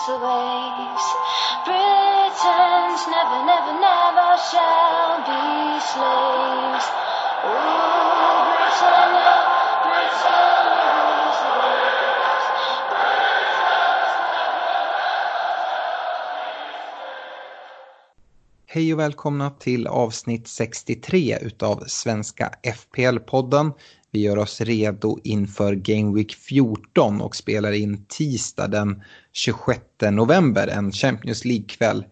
[0.00, 1.06] Rules the waves.
[1.64, 6.86] Britons never, never, never shall be slaves.
[7.44, 9.34] Rule Britannia,
[9.82, 10.90] Britannia.
[18.72, 23.72] Hej och välkomna till avsnitt 63 utav Svenska FPL-podden.
[24.10, 29.02] Vi gör oss redo inför Game Week 14 och spelar in tisdag den
[29.32, 29.80] 26
[30.10, 32.04] november, en Champions League-kväll.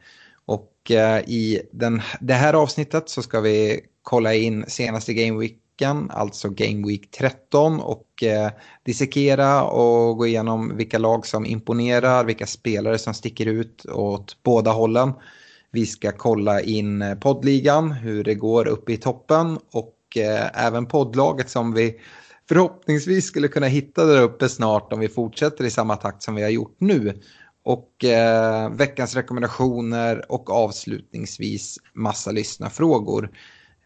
[0.44, 5.58] Och eh, i den, det här avsnittet så ska vi kolla in senaste Game Week
[5.86, 8.50] alltså Game Week 13 och eh,
[8.84, 14.70] dissekera och gå igenom vilka lag som imponerar, vilka spelare som sticker ut åt båda
[14.70, 15.12] hållen.
[15.70, 20.87] Vi ska kolla in eh, poddligan, hur det går uppe i toppen och eh, även
[20.87, 22.01] poddlaget som vi
[22.48, 26.42] förhoppningsvis skulle kunna hitta där uppe snart om vi fortsätter i samma takt som vi
[26.42, 27.20] har gjort nu.
[27.64, 33.31] Och eh, veckans rekommendationer och avslutningsvis massa lyssnarfrågor.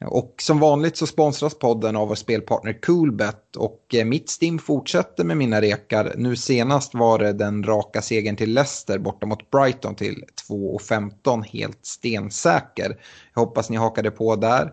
[0.07, 5.25] Och som vanligt så sponsras podden av vår spelpartner Coolbet och eh, mitt Stim fortsätter
[5.25, 6.13] med mina rekar.
[6.17, 11.87] Nu senast var det den raka segern till Leicester borta mot Brighton till 2,15 helt
[11.87, 12.97] stensäker.
[13.35, 14.73] Jag hoppas ni hakade på där.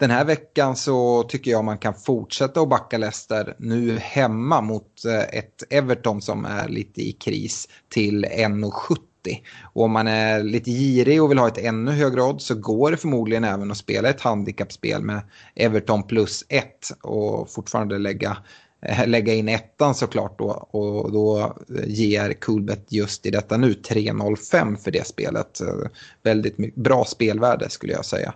[0.00, 5.04] Den här veckan så tycker jag man kan fortsätta att backa Leicester nu hemma mot
[5.04, 8.96] eh, ett Everton som är lite i kris till 1,70.
[9.72, 12.90] Och om man är lite girig och vill ha ett ännu högre odds så går
[12.90, 15.20] det förmodligen även att spela ett handikappspel med
[15.54, 16.64] Everton plus 1
[17.02, 18.36] och fortfarande lägga,
[18.86, 20.50] eh, lägga in ettan såklart då.
[20.50, 25.60] Och då eh, ger Coolbet just i detta nu 3,05 för det spelet.
[26.22, 28.34] Väldigt bra spelvärde skulle jag säga.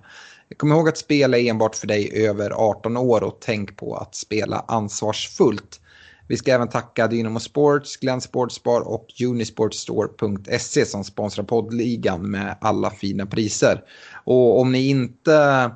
[0.57, 4.15] Kom ihåg att spela är enbart för dig över 18 år och tänk på att
[4.15, 5.81] spela ansvarsfullt.
[6.29, 12.91] Vi ska även tacka Dynamo Sports, Glenn Sportsbar och Unisportstore.se som sponsrar poddligan med alla
[12.91, 13.83] fina priser.
[14.25, 15.71] Och om ni inte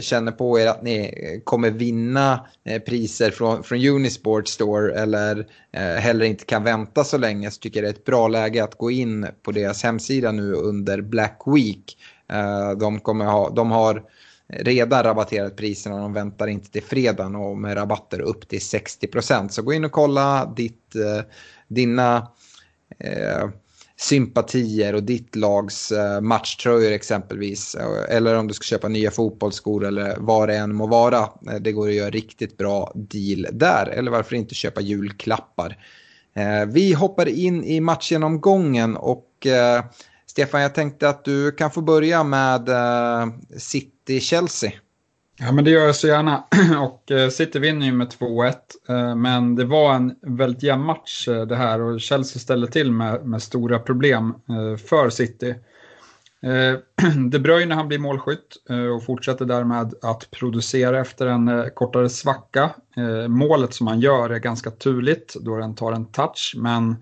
[0.00, 5.82] känner på er att ni kommer vinna eh, priser från, från Unisport Store eller eh,
[5.82, 8.78] heller inte kan vänta så länge så tycker jag det är ett bra läge att
[8.78, 11.96] gå in på deras hemsida nu under Black Week.
[12.32, 14.02] Eh, de, kommer ha, de har
[14.48, 15.96] redan rabatterat priserna.
[15.96, 19.48] De väntar inte till fredagen och med rabatter upp till 60%.
[19.48, 21.24] Så gå in och kolla ditt, eh,
[21.68, 22.16] dina
[22.98, 23.48] eh,
[23.96, 27.74] sympatier och ditt lags eh, matchtröjor exempelvis.
[27.74, 31.28] Eh, eller om du ska köpa nya fotbollsskor eller vad det än må vara.
[31.60, 33.86] Det går att göra riktigt bra deal där.
[33.86, 35.78] Eller varför inte köpa julklappar.
[36.34, 39.84] Eh, Vi hoppar in i matchgenomgången och eh,
[40.30, 44.72] Stefan, jag tänkte att du kan få börja med eh, City-Chelsea.
[45.38, 46.44] Ja, men det gör jag så gärna.
[46.80, 48.54] Och eh, City vinner ju med 2-1.
[48.88, 53.26] Eh, men det var en väldigt jämn match det här och Chelsea ställde till med,
[53.26, 54.34] med stora problem
[54.88, 55.54] för City.
[57.30, 58.56] De Bruyne han blir målskytt
[58.96, 62.70] och fortsätter därmed att producera efter en kortare svacka.
[63.28, 66.96] Målet som han gör är ganska turligt då den tar en touch men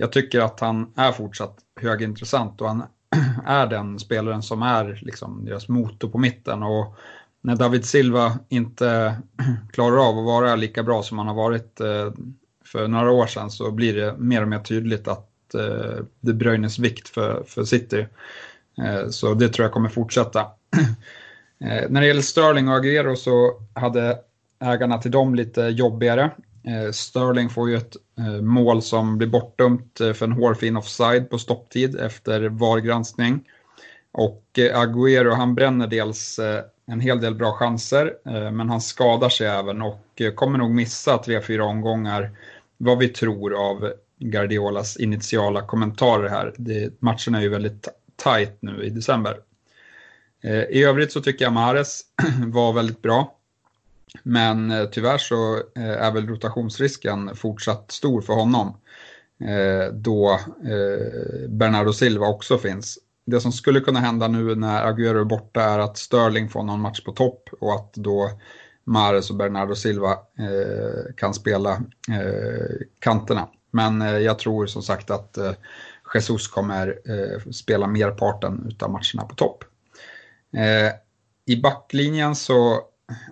[0.00, 2.82] jag tycker att han är fortsatt högintressant och han
[3.46, 6.62] är den spelaren som är liksom deras motor på mitten.
[6.62, 6.94] Och
[7.40, 9.16] när David Silva inte
[9.72, 12.12] klarar av att vara lika bra som han har varit eh,
[12.64, 16.78] för några år sedan så blir det mer och mer tydligt att det De Bruynes
[16.78, 18.06] vikt för, för City.
[18.82, 20.46] Eh, så det tror jag kommer fortsätta.
[21.88, 24.18] När det gäller Sterling och Agüero så hade
[24.60, 26.30] ägarna till dem lite jobbigare.
[26.64, 31.30] Eh, Sterling får ju ett eh, mål som blir bortdömt eh, för en hårfin offside
[31.30, 33.44] på stopptid efter VAR-granskning.
[34.12, 38.80] Och eh, Agüero han bränner dels eh, en hel del bra chanser eh, men han
[38.80, 42.30] skadar sig även och eh, kommer nog missa tre, fyra omgångar
[42.76, 46.54] vad vi tror av Guardiolas initiala kommentarer här.
[46.56, 49.36] Det, matchen är ju väldigt tajt nu i december.
[50.44, 52.02] Eh, I övrigt så tycker jag Mahrez
[52.46, 53.39] var väldigt bra.
[54.22, 58.76] Men eh, tyvärr så eh, är väl rotationsrisken fortsatt stor för honom.
[59.44, 60.30] Eh, då
[60.64, 62.98] eh, Bernardo Silva också finns.
[63.26, 66.80] Det som skulle kunna hända nu när Agüero är borta är att Sterling får någon
[66.80, 68.30] match på topp och att då
[68.84, 71.82] Mares och Bernardo Silva eh, kan spela
[72.98, 73.48] kanterna.
[73.70, 75.38] Men jag tror som sagt att
[76.14, 76.96] Jesus kommer
[77.52, 79.64] spela merparten av matcherna på topp.
[80.56, 80.92] Eh,
[81.46, 82.80] I backlinjen så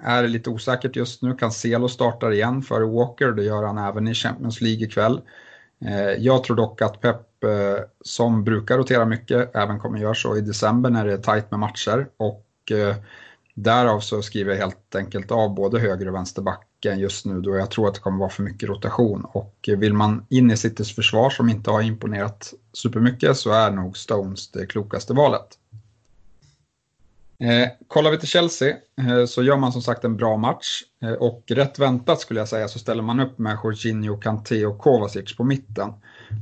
[0.02, 1.34] är det lite osäkert just nu.
[1.34, 5.20] Cancelo startar igen för Walker, det gör han även i Champions League ikväll.
[5.84, 10.36] Eh, jag tror dock att Pep, eh, som brukar rotera mycket, även kommer göra så
[10.36, 12.08] i december när det är tajt med matcher.
[12.16, 12.96] Och eh,
[13.54, 17.70] därav så skriver jag helt enkelt av både höger och vänsterbacken just nu då jag
[17.70, 19.24] tror att det kommer vara för mycket rotation.
[19.24, 23.96] Och vill man in i Citys försvar som inte har imponerat supermycket så är nog
[23.96, 25.58] Stones det klokaste valet.
[27.40, 31.12] Eh, kollar vi till Chelsea eh, så gör man som sagt en bra match eh,
[31.12, 35.36] och rätt väntat skulle jag säga så ställer man upp med Jorginho, Kanté och Kovacic
[35.36, 35.92] på mitten.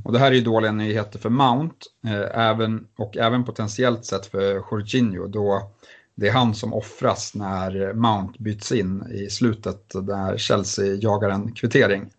[0.03, 1.75] Och det här är ju dåliga nyheter för Mount
[2.07, 5.71] eh, även, och även potentiellt sett för Jorginho då
[6.15, 11.51] det är han som offras när Mount byts in i slutet där Chelsea jagar en
[11.51, 12.09] kvittering.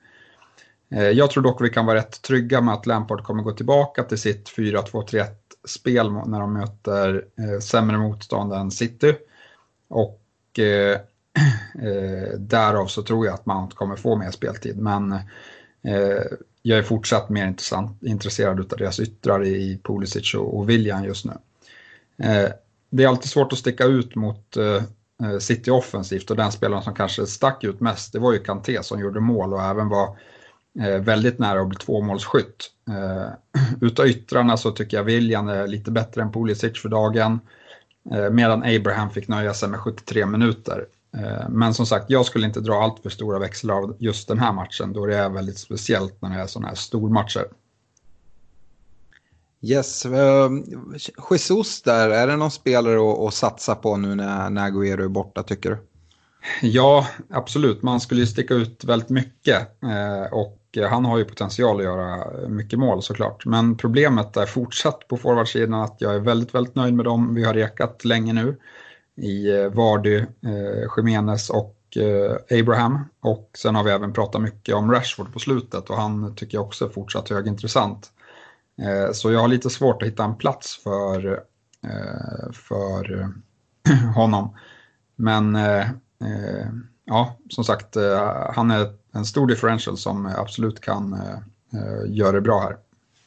[0.90, 4.02] Eh, jag tror dock vi kan vara rätt trygga med att Lampard kommer gå tillbaka
[4.02, 5.26] till sitt 4-2-3-1
[5.68, 9.14] spel när de möter eh, sämre motstånd än City.
[9.88, 11.00] Och eh,
[11.82, 14.78] eh, därav så tror jag att Mount kommer få mer speltid.
[14.78, 15.12] Men
[15.82, 16.22] eh,
[16.62, 17.54] jag är fortsatt mer
[18.00, 21.32] intresserad av deras yttrar i Pulisic och, och William just nu.
[22.22, 22.50] Eh,
[22.90, 24.56] det är alltid svårt att sticka ut mot
[25.40, 29.00] City offensivt och den spelaren som kanske stack ut mest det var ju Kanté som
[29.00, 30.16] gjorde mål och även var
[31.00, 32.70] väldigt nära att bli tvåmålsskytt.
[32.88, 33.28] Eh,
[33.80, 37.40] utav yttrarna så tycker jag William är lite bättre än Pulisic för dagen.
[38.10, 40.86] Eh, medan Abraham fick nöja sig med 73 minuter.
[41.48, 44.52] Men som sagt, jag skulle inte dra allt för stora växlar av just den här
[44.52, 47.44] matchen då det är väldigt speciellt när det är sådana här stormatcher.
[49.60, 50.06] Yes,
[51.30, 55.08] Jesus där, är det någon spelare att, att satsa på nu när, när Aguero är
[55.08, 55.78] borta tycker du?
[56.62, 57.82] Ja, absolut.
[57.82, 59.68] Man skulle ju sticka ut väldigt mycket.
[60.32, 63.46] och Eh, han har ju potential att göra mycket mål såklart.
[63.46, 67.34] Men problemet är fortsatt på forwardsidan att jag är väldigt, väldigt nöjd med dem.
[67.34, 68.56] Vi har rekat länge nu
[69.16, 73.04] i eh, Vardy, eh, Jiménez och eh, Abraham.
[73.20, 76.66] Och sen har vi även pratat mycket om Rashford på slutet och han tycker jag
[76.66, 78.12] också är fortsatt högintressant.
[78.82, 81.32] Eh, så jag har lite svårt att hitta en plats för,
[81.84, 83.32] eh, för
[84.14, 84.56] honom.
[85.16, 85.80] Men eh,
[86.24, 86.68] eh,
[87.04, 87.96] ja, som sagt,
[88.54, 92.76] han är en stor differential som absolut kan eh, göra det bra här.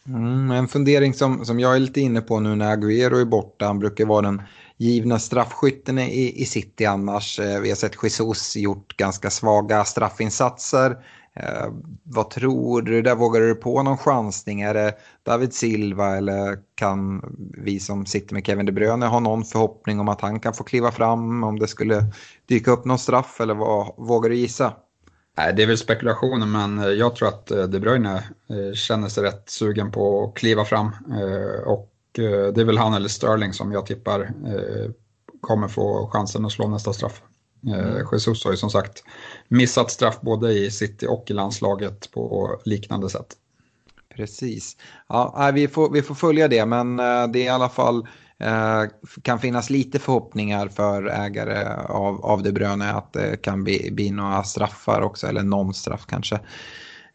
[0.08, 3.66] Mm, en fundering som, som jag är lite inne på nu när Agüero är borta.
[3.66, 4.42] Han brukar vara den
[4.78, 7.40] givna straffskytten i, i City annars.
[7.40, 10.98] Eh, vi har sett Jesus gjort ganska svaga straffinsatser.
[11.36, 11.68] Eh,
[12.04, 13.02] vad tror du?
[13.02, 14.62] Där vågar du på någon chansning?
[14.62, 14.94] Är det
[15.24, 17.22] David Silva eller kan
[17.58, 20.64] vi som sitter med Kevin De Bruyne ha någon förhoppning om att han kan få
[20.64, 22.06] kliva fram om det skulle
[22.46, 24.74] dyka upp någon straff eller vad vågar du gissa?
[25.42, 29.10] Nej, det är väl spekulationer, men eh, jag tror att eh, De Bruyne eh, känner
[29.10, 30.92] sig rätt sugen på att kliva fram.
[31.66, 34.32] Och det är väl han eller Sterling som jag tippar
[35.42, 37.22] kommer få chansen att slå nästa straff.
[37.68, 38.08] Mm.
[38.12, 39.04] Jesus har ju som sagt
[39.48, 43.28] missat straff både i City och i landslaget på liknande sätt.
[44.16, 44.78] Precis.
[45.08, 48.08] Ja, vi, får, vi får följa det, men det är i alla fall
[48.42, 48.84] Eh,
[49.22, 54.12] kan finnas lite förhoppningar för ägare av, av De Bruyne att det kan bli, bli
[54.12, 56.40] några straffar också, eller någon straff kanske.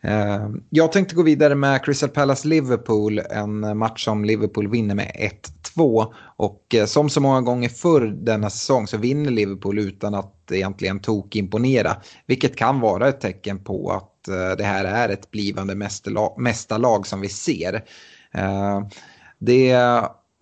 [0.00, 5.30] Eh, jag tänkte gå vidare med Crystal Palace-Liverpool, en match som Liverpool vinner med
[5.76, 6.12] 1-2.
[6.37, 11.00] Och eh, som så många gånger förr denna säsong så vinner Liverpool utan att egentligen
[11.00, 11.97] tok imponera.
[12.26, 14.12] Vilket kan vara ett tecken på att
[14.59, 15.75] det här är ett blivande
[16.37, 17.85] mästarlag som vi ser.
[19.38, 19.71] Det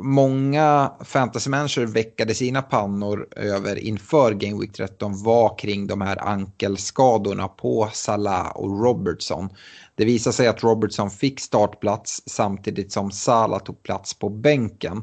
[0.02, 7.48] många fantasymänniskor väckade sina pannor över inför Game Week 13 var kring de här ankelskadorna
[7.48, 9.48] på Salah och Robertson.
[9.94, 14.96] Det visade sig att Robertson fick startplats samtidigt som Salah tog plats på bänken.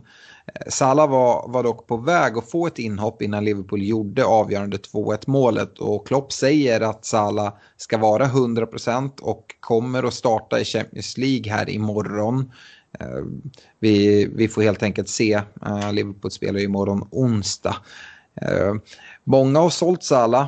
[0.56, 4.78] Eh, Salah var, var dock på väg att få ett inhopp innan Liverpool gjorde avgörande
[4.78, 10.66] 2-1 målet och Klopp säger att Salah ska vara 100% och kommer att starta i
[10.66, 12.52] Champions League här imorgon.
[13.00, 13.24] Eh,
[13.80, 15.34] vi, vi får helt enkelt se.
[15.66, 17.76] Eh, Liverpool spelar ju imorgon onsdag.
[18.42, 18.74] Eh,
[19.24, 20.48] många har sålt Salah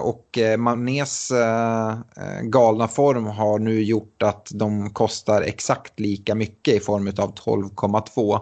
[0.00, 1.32] och Manés
[2.42, 8.40] galna form har nu gjort att de kostar exakt lika mycket i form av 12,2.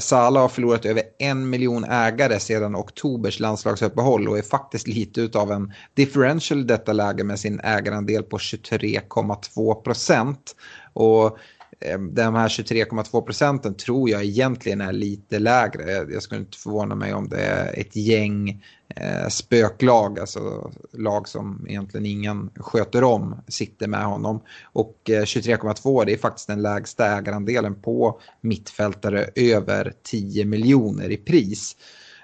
[0.00, 5.52] Salah har förlorat över en miljon ägare sedan oktobers landslagsuppehåll och är faktiskt lite utav
[5.52, 10.56] en differential i detta läge med sin ägarandel på 23,2 procent.
[10.92, 11.38] Och
[11.80, 15.92] Eh, de här 23,2 procenten tror jag egentligen är lite lägre.
[16.12, 18.64] Jag skulle inte förvåna mig om det är ett gäng
[18.96, 24.40] eh, spöklag, alltså lag som egentligen ingen sköter om, sitter med honom.
[24.62, 31.16] Och eh, 23,2 det är faktiskt den lägsta ägarandelen på mittfältare över 10 miljoner i
[31.16, 31.76] pris.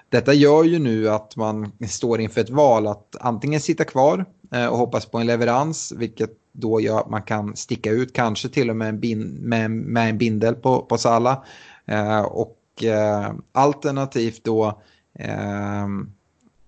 [0.09, 4.67] Detta gör ju nu att man står inför ett val att antingen sitta kvar Eh,
[4.67, 8.69] och hoppas på en leverans, vilket då gör att man kan sticka ut, kanske till
[8.69, 11.43] och med en, bin, med, med en bindel på, på Sala.
[11.85, 14.81] Eh, och eh, alternativt då
[15.19, 15.87] eh,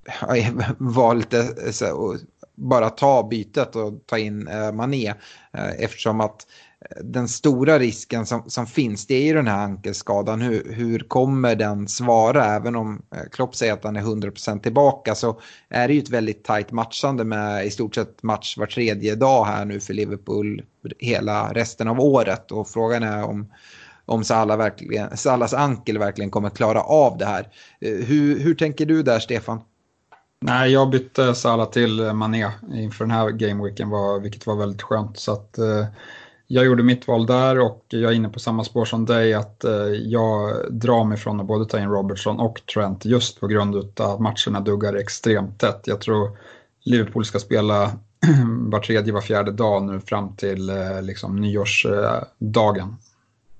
[0.78, 2.18] var lite så,
[2.58, 5.08] bara ta bytet och ta in eh, Mané
[5.54, 6.48] eh, eftersom att
[6.82, 10.42] eh, den stora risken som, som finns det är ju den här ankelskadan.
[10.42, 12.46] Hur, hur kommer den svara?
[12.46, 16.10] Även om eh, Klopp säger att han är 100% tillbaka så är det ju ett
[16.10, 20.62] väldigt tajt matchande med i stort sett match var tredje dag här nu för Liverpool
[21.00, 22.52] hela resten av året.
[22.52, 23.52] Och frågan är om,
[24.06, 27.48] om Salah verkligen, Salahs ankel verkligen kommer klara av det här.
[27.82, 29.62] Eh, hur, hur tänker du där Stefan?
[30.40, 33.90] Nej, jag bytte Salah till Mané inför den här gameweeken,
[34.22, 35.20] vilket var väldigt skönt.
[35.20, 35.86] Så att, eh,
[36.48, 39.64] jag gjorde mitt val där och jag är inne på samma spår som dig att
[39.64, 43.76] eh, jag drar mig från att både ta in Robertson och Trent just på grund
[43.76, 45.82] av att matcherna duggar extremt tätt.
[45.86, 46.38] Jag tror
[46.86, 47.92] Liverpool ska spela
[48.72, 52.96] var tredje, var fjärde dag nu fram till eh, liksom, nyårsdagen.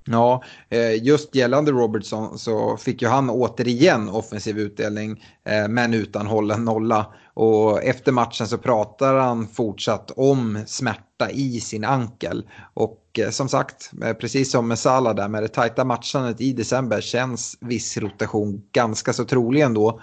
[0.10, 6.28] Ja, eh, just gällande Robertson så fick ju han återigen offensiv utdelning eh, men utan
[6.28, 7.06] hållen nolla.
[7.34, 12.50] Och efter matchen så pratar han fortsatt om smärta i sin ankel.
[12.74, 17.02] Och eh, som sagt, precis som med Salah där med det tajta matchandet i december
[17.02, 20.02] känns viss rotation ganska så trolig ändå.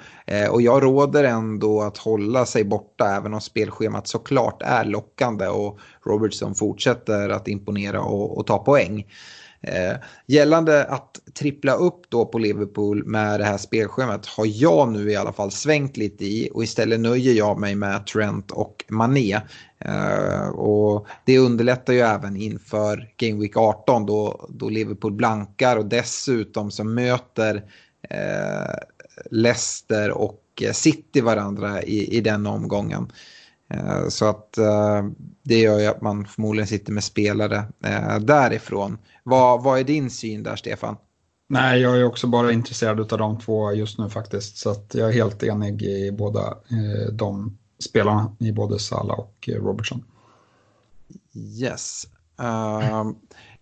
[0.50, 5.78] Och jag råder ändå att hålla sig borta även om spelschemat såklart är lockande och
[6.06, 9.06] Robertson fortsätter att imponera och, och ta poäng.
[9.66, 15.11] Eh, gällande att trippla upp då på Liverpool med det här spelschemat har jag nu
[15.11, 19.40] i alla fall svängt lite i och istället nöjer jag mig med Trent och Mané.
[19.78, 25.87] Eh, och det underlättar ju även inför Game Week 18 då, då Liverpool blankar och
[25.87, 27.64] dessutom så möter
[28.11, 28.75] eh,
[29.30, 30.40] Leicester och
[30.73, 33.12] City varandra i, i den omgången.
[33.71, 35.04] Eh, så att eh,
[35.44, 38.98] det gör ju att man förmodligen sitter med spelare eh, därifrån.
[39.22, 40.96] Vad, vad är din syn där, Stefan?
[41.48, 44.56] Nej, jag är också bara intresserad av de två just nu faktiskt.
[44.56, 46.54] Så jag är helt enig i båda
[47.12, 50.04] de spelarna, i både Sala och Robertson.
[51.34, 52.06] Yes.
[52.40, 53.12] Uh,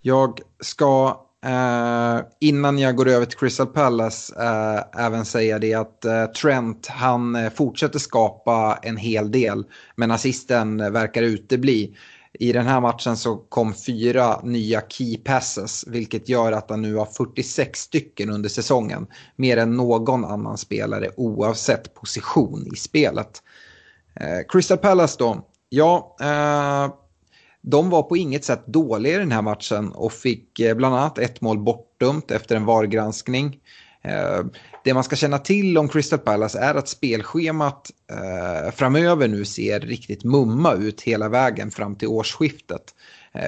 [0.01, 6.05] jag ska Uh, innan jag går över till Crystal Palace uh, även säga det att
[6.07, 9.65] uh, Trent han fortsätter skapa en hel del
[9.97, 11.97] men assisten verkar utebli.
[12.33, 16.95] I den här matchen så kom fyra nya key passes vilket gör att han nu
[16.95, 19.07] har 46 stycken under säsongen.
[19.37, 23.43] Mer än någon annan spelare oavsett position i spelet.
[24.49, 25.49] Crystal Palace då.
[25.69, 26.17] Ja,
[27.63, 31.19] de var på inget sätt dåliga i den här matchen och fick eh, bland annat
[31.19, 33.61] ett mål bortdömt efter en VAR-granskning.
[34.05, 34.41] Eh,
[34.85, 39.81] det man ska känna till om Crystal Palace är att spelschemat eh, framöver nu ser
[39.81, 42.83] riktigt mumma ut hela vägen fram till årsskiftet.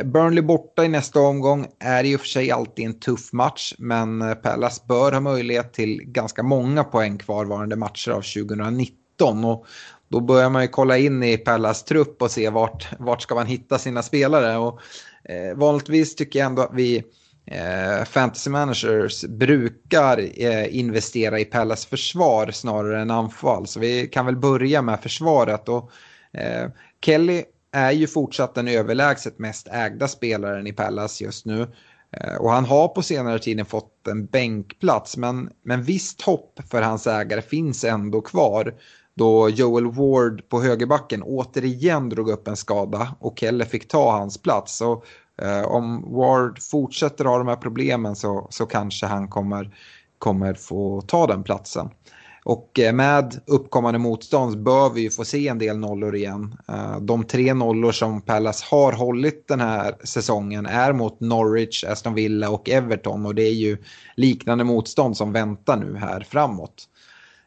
[0.05, 4.37] Burnley borta i nästa omgång är i och för sig alltid en tuff match men
[4.43, 9.67] Palace bör ha möjlighet till ganska många poäng kvarvarande matcher av 2019 och
[10.15, 13.47] då börjar man ju kolla in i Pellas trupp och se vart, vart ska man
[13.47, 14.57] hitta sina spelare.
[14.57, 14.81] Och,
[15.25, 17.05] eh, vanligtvis tycker jag ändå att vi
[17.47, 23.67] eh, fantasy managers brukar eh, investera i Pellas försvar snarare än anfall.
[23.67, 25.69] Så vi kan väl börja med försvaret.
[25.69, 25.91] Och,
[26.33, 26.69] eh,
[27.05, 27.43] Kelly
[27.73, 31.67] är ju fortsatt den överlägset mest ägda spelaren i Pallas just nu.
[32.17, 36.83] Eh, och han har på senare tiden fått en bänkplats men, men visst hopp för
[36.83, 38.75] hans ägare finns ändå kvar
[39.17, 44.39] då Joel Ward på högerbacken återigen drog upp en skada och Kelle fick ta hans
[44.39, 44.77] plats.
[44.77, 45.03] Så
[45.43, 49.77] eh, om Ward fortsätter ha de här problemen så, så kanske han kommer,
[50.19, 51.91] kommer få ta den platsen.
[52.45, 56.57] Och eh, med uppkommande motstånd bör vi ju få se en del nollor igen.
[56.69, 62.15] Eh, de tre nollor som Palace har hållit den här säsongen är mot Norwich, Aston
[62.15, 63.79] Villa och Everton och det är ju
[64.17, 66.89] liknande motstånd som väntar nu här framåt.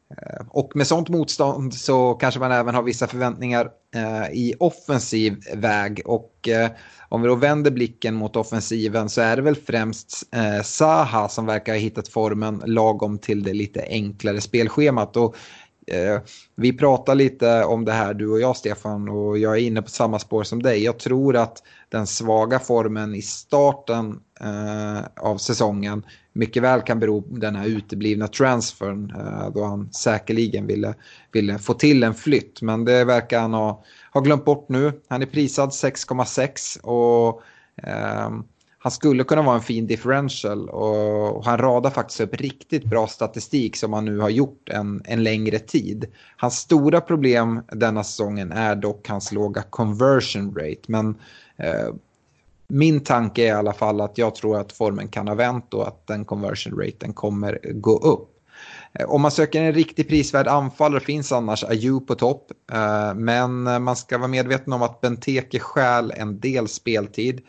[0.10, 5.38] Eh, och med sånt motstånd så kanske man även har vissa förväntningar eh, i offensiv
[5.56, 6.02] väg.
[6.06, 6.70] Och eh,
[7.10, 10.24] om vi då vänder blicken mot offensiven så är det väl främst
[10.64, 15.18] Saha som verkar ha hittat formen lagom till det lite enklare spelschemat.
[15.18, 15.36] Och,
[16.56, 19.90] vi pratar lite om det här du och jag Stefan och jag är inne på
[19.90, 20.84] samma spår som dig.
[20.84, 24.20] Jag tror att den svaga formen i starten
[25.22, 26.04] av säsongen
[26.38, 30.96] mycket väl kan bero på den här uteblivna transfern eh, då han säkerligen ville,
[31.32, 32.62] ville få till en flytt.
[32.62, 35.01] Men det verkar han ha, ha glömt bort nu.
[35.08, 37.41] Han är prisad 6,6 och
[37.88, 38.29] eh,
[38.79, 43.75] han skulle kunna vara en fin differential och han radar faktiskt upp riktigt bra statistik
[43.75, 46.06] som han nu har gjort en, en längre tid.
[46.38, 50.82] Hans stora problem denna säsongen är dock hans låga conversion rate.
[50.88, 51.15] Men
[51.58, 51.94] eh,
[52.70, 55.88] min tanke är i alla fall att jag tror att formen kan ha vänt och
[55.88, 58.38] att den conversion raten kommer gå upp.
[59.00, 62.52] Eh, om man söker en riktigt prisvärd anfallare finns annars Ayu på topp.
[62.72, 67.42] Eh, men eh, man ska vara medveten om att Benteke stjäl en del speltid.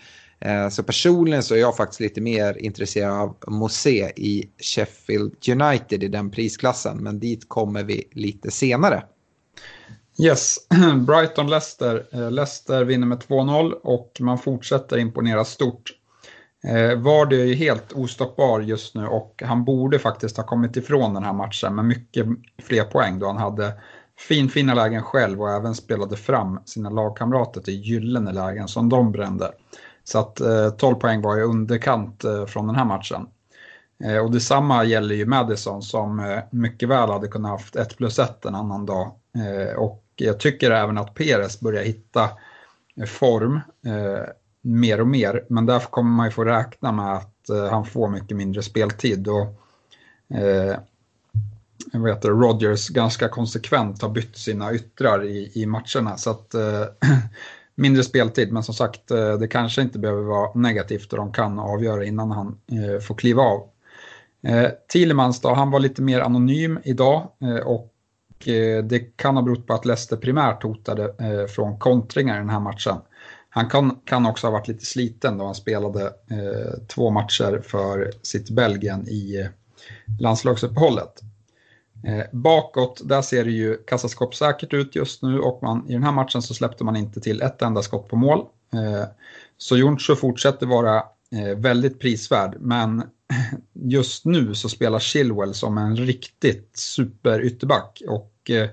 [0.71, 6.09] Så personligen så är jag faktiskt lite mer intresserad av Mosé i Sheffield United i
[6.09, 6.99] den prisklassen.
[6.99, 9.03] Men dit kommer vi lite senare.
[10.21, 10.57] Yes,
[11.07, 12.07] Brighton-Leicester.
[12.13, 15.93] Eh, Leicester vinner med 2-0 och man fortsätter imponera stort.
[16.65, 21.15] Eh, Vardy är ju helt ostoppbar just nu och han borde faktiskt ha kommit ifrån
[21.15, 22.27] den här matchen med mycket
[22.63, 23.73] fler poäng då han hade
[24.29, 29.13] fin, fina lägen själv och även spelade fram sina lagkamrater till gyllene lägen som de
[29.13, 29.53] brände.
[30.05, 33.27] Så att eh, 12 poäng var i underkant från den här matchen.
[34.25, 38.55] Och detsamma gäller ju Madison som mycket väl hade kunnat haft 1 plus 1 en
[38.55, 39.13] annan dag.
[39.77, 42.31] och jag tycker även att Peres börjar hitta
[43.01, 44.29] eh, form eh,
[44.61, 45.45] mer och mer.
[45.49, 49.29] Men därför kommer man ju få räkna med att eh, han får mycket mindre speltid.
[49.29, 49.47] Och,
[50.37, 50.77] eh,
[51.93, 56.17] jag vet Rodgers ganska konsekvent har bytt sina yttrar i, i matcherna.
[56.17, 56.85] Så att, eh,
[57.75, 61.59] mindre speltid, men som sagt eh, det kanske inte behöver vara negativt och de kan
[61.59, 63.69] avgöra innan han eh, får kliva av.
[64.43, 67.93] Eh, Thielemans då, han var lite mer anonym idag eh, och
[68.47, 72.49] Eh, det kan ha berott på att Leicester primärt hotade eh, från kontringar i den
[72.49, 72.97] här matchen.
[73.51, 78.13] Han kan, kan också ha varit lite sliten då han spelade eh, två matcher för
[78.23, 79.47] sitt Belgien i eh,
[80.21, 81.23] landslagsuppehållet.
[82.33, 86.43] bakåt, där ser det ju kassaskåpssäkert ut just nu och man, i den här matchen
[86.43, 88.47] så släppte man inte till ett enda skott på mål.
[89.57, 91.03] så Jonsson fortsätter vara
[91.57, 93.03] väldigt prisvärd, men
[93.73, 98.69] just nu så spelar Chilwell som en riktigt super ytterback och eh,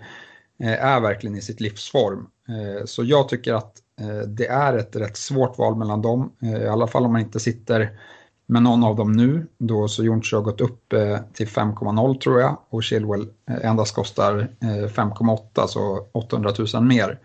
[0.59, 2.27] eh, är verkligen i sitt livsform.
[2.47, 3.81] Eh, så jag tycker att
[4.27, 7.99] det är ett rätt svårt val mellan dem, i alla fall om man inte sitter
[8.45, 10.93] med någon av dem nu, då så Joncho har gått upp
[11.33, 13.27] till 5,0 tror jag och Chilwell
[13.61, 17.19] endast kostar 5,8 så 800 000 mer.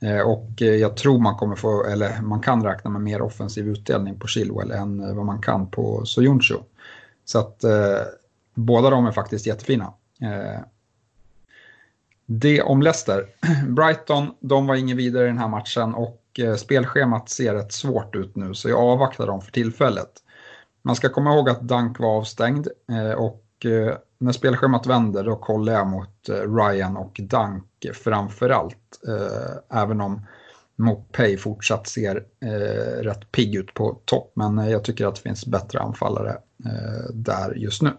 [0.00, 3.68] Eh, och eh, jag tror man kommer få, eller man kan räkna med mer offensiv
[3.68, 6.54] utdelning på Chilwell än eh, vad man kan på Soyuncu.
[7.24, 8.00] Så att eh,
[8.54, 9.92] båda de är faktiskt jättefina.
[10.20, 10.60] Eh,
[12.26, 13.26] det om Leicester.
[13.68, 18.16] Brighton, de var ingen vidare i den här matchen och eh, spelschemat ser rätt svårt
[18.16, 20.10] ut nu så jag avvaktar dem för tillfället.
[20.82, 25.36] Man ska komma ihåg att Dunk var avstängd eh, och Eh, när spelschemat vänder då
[25.36, 29.00] kollar jag mot eh, Ryan och Dunk framförallt.
[29.08, 30.26] Eh, även om
[30.76, 35.20] Mopay fortsatt ser eh, rätt pigg ut på topp men eh, jag tycker att det
[35.20, 36.30] finns bättre anfallare
[36.64, 37.90] eh, där just nu.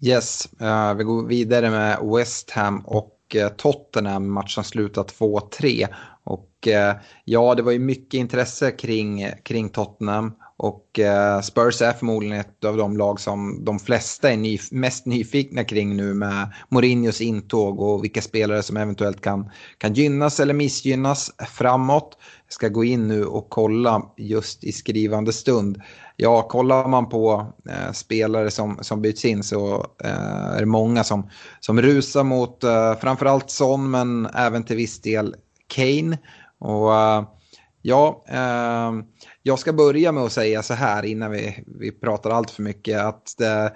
[0.00, 4.32] Yes, uh, vi går vidare med West Ham och uh, Tottenham.
[4.32, 5.86] Matchen slutar 2-3.
[6.24, 10.32] Och uh, ja, det var ju mycket intresse kring, kring Tottenham.
[10.56, 15.06] Och eh, Spurs är förmodligen ett av de lag som de flesta är nyf mest
[15.06, 20.54] nyfikna kring nu med Mourinhos intåg och vilka spelare som eventuellt kan, kan gynnas eller
[20.54, 22.18] missgynnas framåt.
[22.46, 25.82] Jag ska gå in nu och kolla just i skrivande stund.
[26.16, 31.04] Ja, kollar man på eh, spelare som, som byts in så eh, är det många
[31.04, 35.34] som, som rusar mot eh, framförallt Son men även till viss del
[35.66, 36.18] Kane.
[36.58, 37.24] Och eh,
[37.82, 38.92] ja, eh,
[39.46, 43.00] jag ska börja med att säga så här innan vi, vi pratar allt för mycket
[43.00, 43.72] att det,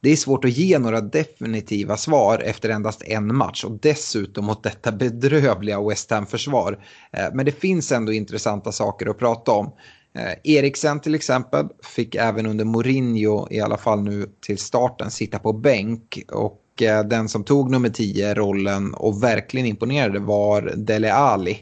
[0.00, 4.62] det är svårt att ge några definitiva svar efter endast en match och dessutom mot
[4.62, 6.84] detta bedrövliga West Ham-försvar.
[7.12, 9.72] Eh, men det finns ändå intressanta saker att prata om.
[10.14, 15.38] Eh, Eriksen till exempel fick även under Mourinho, i alla fall nu till starten, sitta
[15.38, 16.18] på bänk.
[16.32, 16.58] Och
[17.04, 21.58] den som tog nummer 10-rollen och verkligen imponerade var Dele Ali.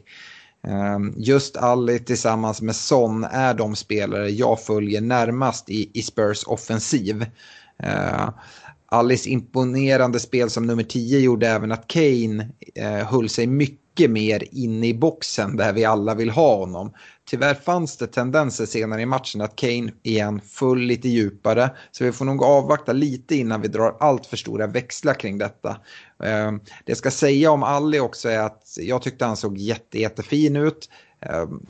[0.66, 6.44] Ehm, just Ali tillsammans med Son är de spelare jag följer närmast i, i Spurs
[6.46, 7.26] offensiv.
[7.82, 8.30] Ehm,
[8.92, 14.44] Alis imponerande spel som nummer 10 gjorde även att Kane eh, höll sig mycket mer
[14.50, 16.92] inne i boxen där vi alla vill ha honom.
[17.30, 21.70] Tyvärr fanns det tendenser senare i matchen att Kane igen föll lite djupare.
[21.90, 25.76] Så vi får nog avvakta lite innan vi drar allt för stora växlar kring detta.
[26.24, 29.98] Ehm, det jag ska säga om Ali också är att jag tyckte han såg jätte,
[29.98, 30.90] jättefin ut.
[31.20, 31.66] Ehm,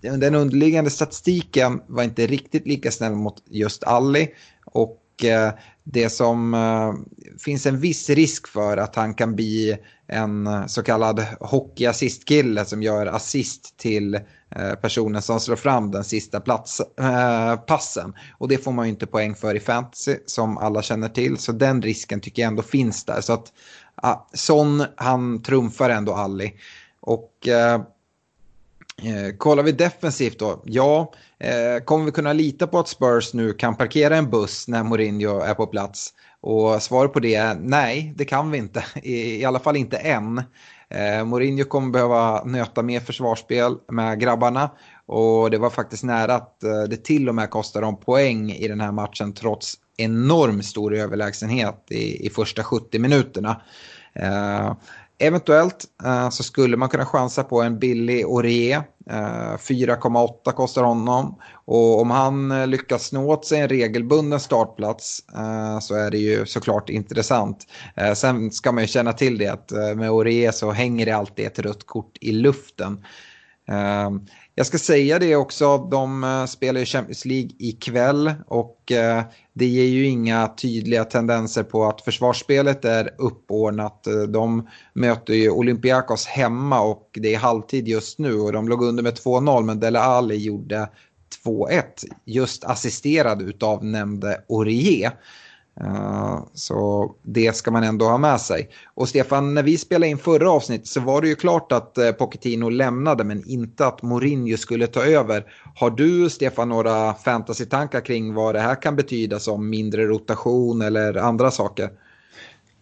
[0.00, 4.28] den underliggande statistiken var inte riktigt lika snäll mot just Ali.
[4.64, 5.52] Och eh,
[5.84, 6.92] det som eh,
[7.38, 13.06] finns en viss risk för att han kan bli en så kallad hockeyassistkille som gör
[13.06, 14.20] assist till
[14.56, 18.14] Eh, personen som slår fram den sista plats, eh, passen.
[18.38, 21.38] Och det får man ju inte poäng för i fantasy som alla känner till.
[21.38, 23.20] Så den risken tycker jag ändå finns där.
[23.20, 23.52] Så att
[24.04, 26.52] uh, Son, han trumfar ändå Alli.
[27.00, 27.74] Och eh,
[29.02, 30.62] eh, kollar vi defensivt då?
[30.64, 34.82] Ja, eh, kommer vi kunna lita på att Spurs nu kan parkera en buss när
[34.82, 36.12] Mourinho är på plats?
[36.40, 38.84] Och svaret på det är nej, det kan vi inte.
[39.02, 40.42] I, i alla fall inte än.
[40.94, 44.70] Eh, Mourinho kommer behöva nöta mer försvarsspel med grabbarna.
[45.06, 48.68] Och det var faktiskt nära att eh, det till och med kostade dem poäng i
[48.68, 53.60] den här matchen trots enorm stor överlägsenhet i, i första 70 minuterna.
[54.14, 54.72] Eh,
[55.22, 58.76] Eventuellt eh, så skulle man kunna chansa på en billig Orie.
[59.10, 61.38] Eh, 4,8 kostar honom.
[61.64, 66.18] Och om han eh, lyckas snå åt sig en regelbunden startplats eh, så är det
[66.18, 67.66] ju såklart intressant.
[67.96, 71.12] Eh, sen ska man ju känna till det att eh, med Orie så hänger det
[71.12, 73.04] alltid ett rött kort i luften.
[74.54, 79.22] Jag ska säga det också, de eh, spelar ju Champions League ikväll och eh,
[79.60, 84.06] det ger ju inga tydliga tendenser på att försvarsspelet är uppordnat.
[84.06, 88.82] Eh, de möter ju Olympiakos hemma och det är halvtid just nu och de låg
[88.82, 90.88] under med 2-0 men Dele Alli gjorde
[91.44, 91.82] 2-1
[92.24, 95.12] just assisterad utav nämnde Orie.
[95.84, 98.70] Eh, så det ska man ändå ha med sig.
[98.94, 102.12] Och Stefan, när vi spelade in förra avsnittet så var det ju klart att eh,
[102.12, 105.44] Pochettino lämnade men inte att Mourinho skulle ta över.
[105.76, 111.16] Har du, Stefan, några fantasy-tankar kring vad det här kan betyda som mindre rotation eller
[111.16, 111.90] andra saker?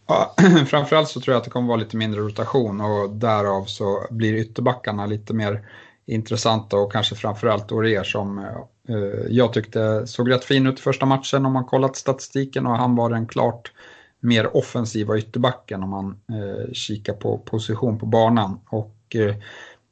[0.07, 0.35] Ja,
[0.67, 4.35] framförallt så tror jag att det kommer vara lite mindre rotation och därav så blir
[4.35, 5.69] ytterbackarna lite mer
[6.07, 8.45] intressanta och kanske framförallt Orer som eh,
[8.88, 12.77] Eh, jag tyckte såg rätt fin ut i första matchen om man kollat statistiken och
[12.77, 13.72] han var den klart
[14.20, 18.61] mer offensiva ytterbacken om man eh, kikar på position på banan.
[18.68, 19.35] Och eh,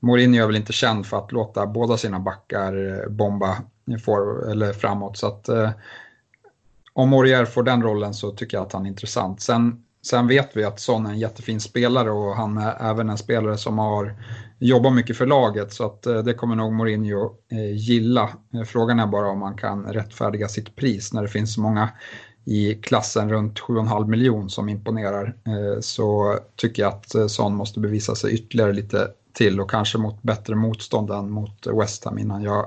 [0.00, 3.56] Mourinho är väl inte känd för att låta båda sina backar eh, bomba
[4.04, 5.16] for, eller framåt.
[5.16, 5.70] Så att, eh,
[6.92, 9.40] om Morier får den rollen så tycker jag att han är intressant.
[9.40, 13.18] Sen, sen vet vi att Son är en jättefin spelare och han är även en
[13.18, 14.14] spelare som har
[14.58, 18.30] jobbar mycket för laget så att eh, det kommer nog Mourinho eh, gilla.
[18.54, 21.90] Eh, frågan är bara om man kan rättfärdiga sitt pris när det finns så många
[22.44, 25.36] i klassen runt 7,5 miljon som imponerar.
[25.80, 30.54] Så tycker jag att Son måste bevisa sig ytterligare lite till och kanske mot bättre
[30.54, 32.66] motstånd än mot West Ham innan jag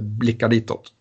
[0.00, 0.92] blickar ditåt.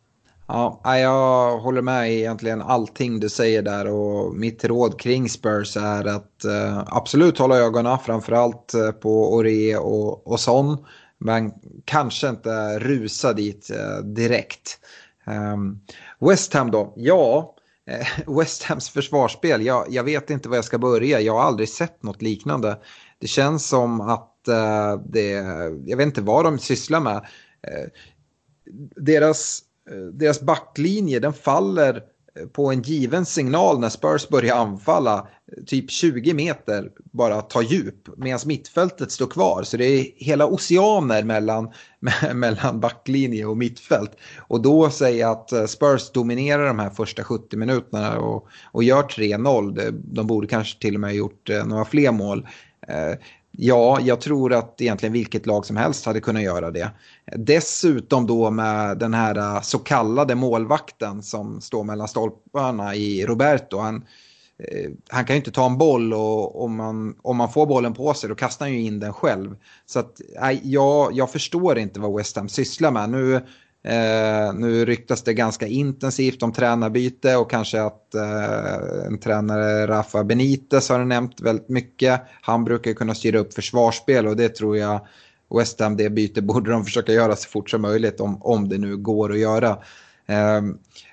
[0.47, 5.77] Ja, jag håller med i egentligen allting du säger där och mitt råd kring Spurs
[5.77, 10.85] är att eh, absolut hålla ögonen framförallt eh, på Ore och, och Son.
[11.17, 11.51] Men
[11.85, 14.79] kanske inte rusa dit eh, direkt.
[15.25, 15.81] Um,
[16.19, 16.93] West Ham då?
[16.95, 17.55] Ja,
[17.89, 18.07] eh,
[18.37, 19.65] West Hams försvarsspel.
[19.65, 21.21] Jag, jag vet inte var jag ska börja.
[21.21, 22.77] Jag har aldrig sett något liknande.
[23.19, 25.29] Det känns som att eh, det,
[25.85, 27.17] jag vet inte vad de sysslar med.
[27.67, 27.89] Eh,
[28.95, 32.01] deras Eh, deras backlinje den faller
[32.39, 35.27] eh, på en given signal när Spurs börjar anfalla.
[35.57, 39.63] Eh, typ 20 meter bara ta djup medan mittfältet står kvar.
[39.63, 41.71] Så det är hela oceaner mellan,
[42.33, 44.11] mellan backlinje och mittfält.
[44.37, 49.03] Och då säger jag att Spurs dominerar de här första 70 minuterna och, och gör
[49.03, 49.91] 3-0.
[49.91, 52.47] De borde kanske till och med ha gjort några fler mål.
[53.59, 56.91] Ja, jag tror att egentligen vilket lag som helst hade kunnat göra det.
[57.35, 63.77] Dessutom då med den här eh, så kallade målvakten som står mellan stolparna i Roberto.
[63.77, 63.95] Han,
[64.59, 67.93] eh, han kan ju inte ta en boll och om man, om man får bollen
[67.93, 69.55] på sig då kastar han ju in den själv.
[69.85, 73.09] Så att, nej, jag, jag förstår inte vad West Ham sysslar med.
[73.09, 73.41] Nu
[73.83, 80.23] Eh, nu ryktas det ganska intensivt om tränarbyte och kanske att eh, en tränare, Rafa
[80.23, 82.21] Benitez har nämnt väldigt mycket.
[82.41, 85.07] Han brukar kunna styra upp försvarsspel och det tror jag
[85.57, 88.77] West Ham, det byte borde de försöka göra så fort som möjligt om, om det
[88.77, 89.69] nu går att göra.
[90.27, 90.61] Eh,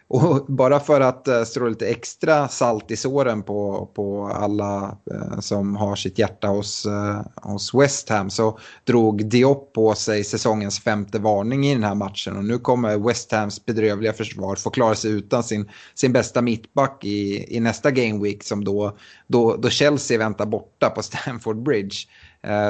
[0.08, 5.40] och bara för att eh, strå lite extra salt i såren på, på alla eh,
[5.40, 10.80] som har sitt hjärta hos, eh, hos West Ham så drog Diop på sig säsongens
[10.80, 12.36] femte varning i den här matchen.
[12.36, 17.04] Och nu kommer West Hams bedrövliga försvar få klara sig utan sin, sin bästa mittback
[17.04, 21.96] i, i nästa Game Week som då, då, då Chelsea väntar borta på Stamford Bridge.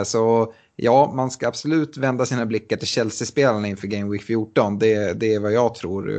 [0.05, 4.79] så ja, man ska absolut vända sina blickar till Chelsea-spelarna inför Game Week 14.
[4.79, 6.13] Det, det är vad jag tror.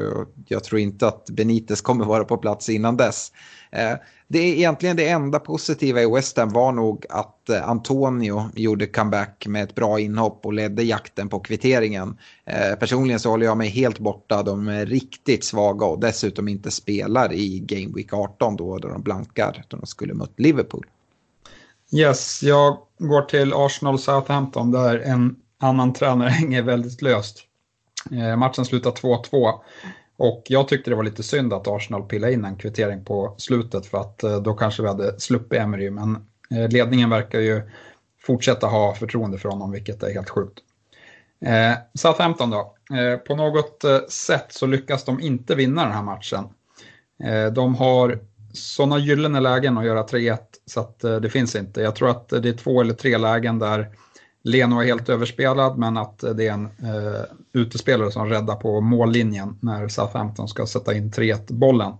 [0.48, 3.32] Jag tror inte att Benitez kommer vara på plats innan dess.
[3.72, 3.94] Eh,
[4.28, 8.88] det är egentligen det enda positiva i West Ham var nog att eh, Antonio gjorde
[8.88, 12.18] comeback med ett bra inhopp och ledde jakten på kvitteringen.
[12.46, 14.44] Eh, personligen så håller jag mig helt borta.
[14.44, 19.02] De är riktigt svaga och dessutom inte spelar i Game Week 18 då, då de
[19.02, 19.66] blankar.
[19.70, 20.86] Då de skulle mött Liverpool.
[21.94, 27.44] Yes, jag går till Arsenal Southampton där en annan tränare hänger väldigt löst.
[28.12, 29.54] Eh, matchen slutar 2-2
[30.18, 33.86] och jag tyckte det var lite synd att Arsenal pillade in en kvittering på slutet
[33.86, 36.16] för att eh, då kanske vi hade sluppit Emery men
[36.52, 37.62] eh, ledningen verkar ju
[38.26, 40.60] fortsätta ha förtroende för honom vilket är helt sjukt.
[41.46, 42.76] Eh, Southampton då.
[42.96, 46.44] Eh, på något eh, sätt så lyckas de inte vinna den här matchen.
[47.24, 48.20] Eh, de har
[48.54, 51.82] sådana gyllene lägen att göra 3-1 så att eh, det finns inte.
[51.82, 53.90] Jag tror att det är två eller tre lägen där
[54.44, 57.22] Leno är helt överspelad men att det är en eh,
[57.54, 61.94] utespelare som räddar på mållinjen när Southampton ska sätta in 3-1 bollen.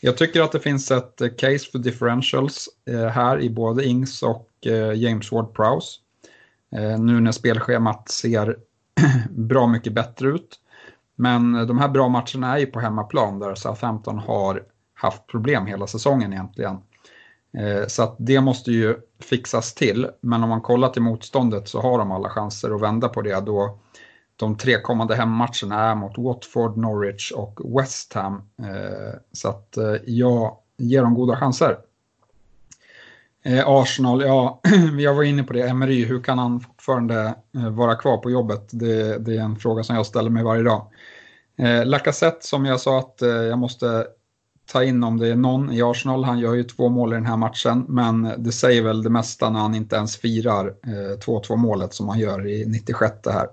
[0.00, 4.22] Jag tycker att det finns ett eh, case för differentials eh, här i både Ings
[4.22, 5.94] och eh, James Ward-Prowse.
[6.76, 8.56] Eh, nu när spelschemat ser
[9.30, 10.60] bra mycket bättre ut.
[11.16, 14.62] Men de här bra matcherna är ju på hemmaplan där Southampton har
[14.94, 16.76] haft problem hela säsongen egentligen.
[17.56, 20.08] Eh, så att det måste ju fixas till.
[20.20, 23.40] Men om man kollar till motståndet så har de alla chanser att vända på det
[23.46, 23.78] då
[24.36, 28.34] de tre kommande hemmatcherna är mot Watford, Norwich och West Ham.
[28.58, 31.78] Eh, så att eh, jag ger dem goda chanser.
[33.66, 34.60] Arsenal, ja,
[34.98, 35.68] jag var inne på det.
[35.68, 38.68] Emery, hur kan han fortfarande vara kvar på jobbet?
[38.70, 40.86] Det, det är en fråga som jag ställer mig varje dag.
[41.84, 44.06] Lacazette, som jag sa att jag måste
[44.66, 46.24] ta in om det är någon i Arsenal.
[46.24, 49.50] Han gör ju två mål i den här matchen, men det säger väl det mesta
[49.50, 53.46] när han inte ens firar eh, 2-2 målet som han gör i 96 här.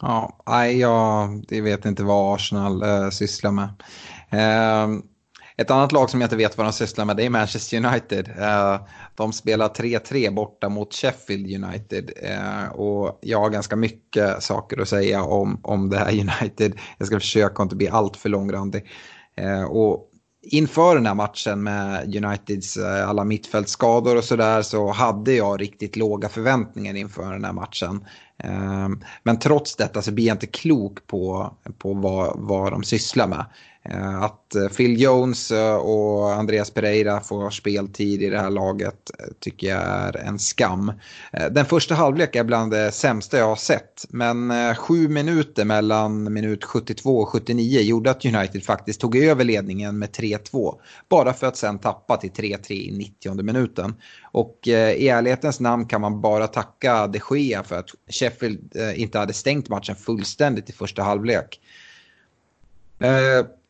[0.00, 3.68] Ja, nej, jag vet inte vad Arsenal äh, sysslar med.
[4.30, 4.88] Eh,
[5.56, 8.28] ett annat lag som jag inte vet vad de sysslar med det är Manchester United.
[8.38, 8.80] Eh,
[9.14, 12.10] de spelar 3-3 borta mot Sheffield United.
[12.22, 16.78] Eh, och jag har ganska mycket saker att säga om, om det här United.
[16.98, 18.86] Jag ska försöka inte bli alltför långrandig.
[19.42, 20.08] Eh, och
[20.42, 25.96] inför den här matchen med Uniteds eh, alla mittfältsskador och sådär så hade jag riktigt
[25.96, 28.04] låga förväntningar inför den här matchen.
[28.44, 28.88] Eh,
[29.22, 33.46] men trots detta så blir jag inte klok på, på vad, vad de sysslar med.
[33.84, 39.10] Eh, att eh, Phil Jones eh, och Andreas Pereira får speltid i det här laget
[39.40, 40.92] tycker jag är en skam.
[41.50, 44.06] Den första halvlek är bland det sämsta jag har sett.
[44.08, 49.98] Men sju minuter mellan minut 72 och 79 gjorde att United faktiskt tog över ledningen
[49.98, 50.74] med 3-2.
[51.08, 53.94] Bara för att sen tappa till 3-3 i 90 minuten.
[54.32, 59.32] Och i ärlighetens namn kan man bara tacka de Gea för att Sheffield inte hade
[59.32, 61.60] stängt matchen fullständigt i första halvlek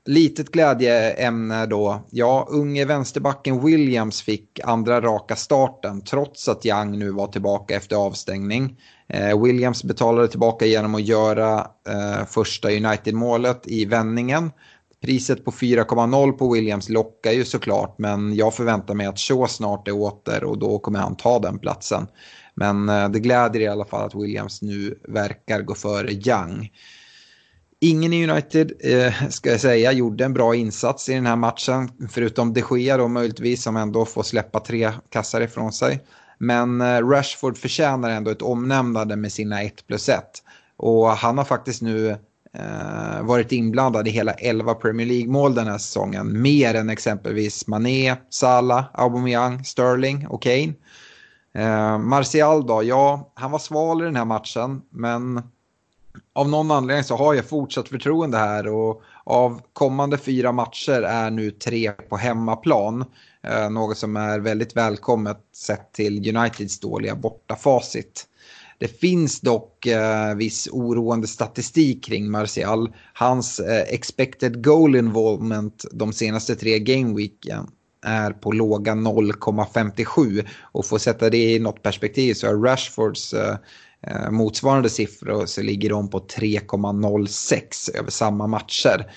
[0.07, 2.03] litet glädjeämne då.
[2.11, 7.97] Ja, unge vänsterbacken Williams fick andra raka starten trots att Young nu var tillbaka efter
[7.97, 8.77] avstängning.
[9.09, 14.51] Eh, Williams betalade tillbaka genom att göra eh, första United-målet i vändningen.
[15.01, 19.89] Priset på 4,0 på Williams lockar ju såklart men jag förväntar mig att Shaw snart
[19.89, 22.07] är åter och då kommer han ta den platsen.
[22.55, 26.71] Men eh, det gläder i alla fall att Williams nu verkar gå före Young.
[27.85, 31.91] Ingen i United, eh, ska jag säga, gjorde en bra insats i den här matchen.
[32.11, 36.05] Förutom de Gea då möjligtvis som ändå får släppa tre kassar ifrån sig.
[36.39, 40.23] Men eh, Rashford förtjänar ändå ett omnämnande med sina 1 plus 1.
[40.77, 42.11] Och han har faktiskt nu
[42.55, 46.43] eh, varit inblandad i hela 11 Premier League-mål den här säsongen.
[46.43, 50.73] Mer än exempelvis Mané, Salah, Aubameyang, Sterling och Kane.
[51.55, 55.43] Eh, Martial då, ja, han var sval i den här matchen, men
[56.33, 61.31] av någon anledning så har jag fortsatt förtroende här och av kommande fyra matcher är
[61.31, 63.05] nu tre på hemmaplan.
[63.43, 68.27] Eh, något som är väldigt välkommet sett till Uniteds dåliga bortafacit.
[68.79, 72.93] Det finns dock eh, viss oroande statistik kring Martial.
[73.15, 77.67] Hans eh, expected goal involvement de senaste tre gameweeken
[78.05, 83.35] är på låga 0,57 och för att sätta det i något perspektiv så är Rashfords
[83.35, 83.57] eh,
[84.07, 89.13] Eh, motsvarande siffror så ligger de på 3,06 över samma matcher.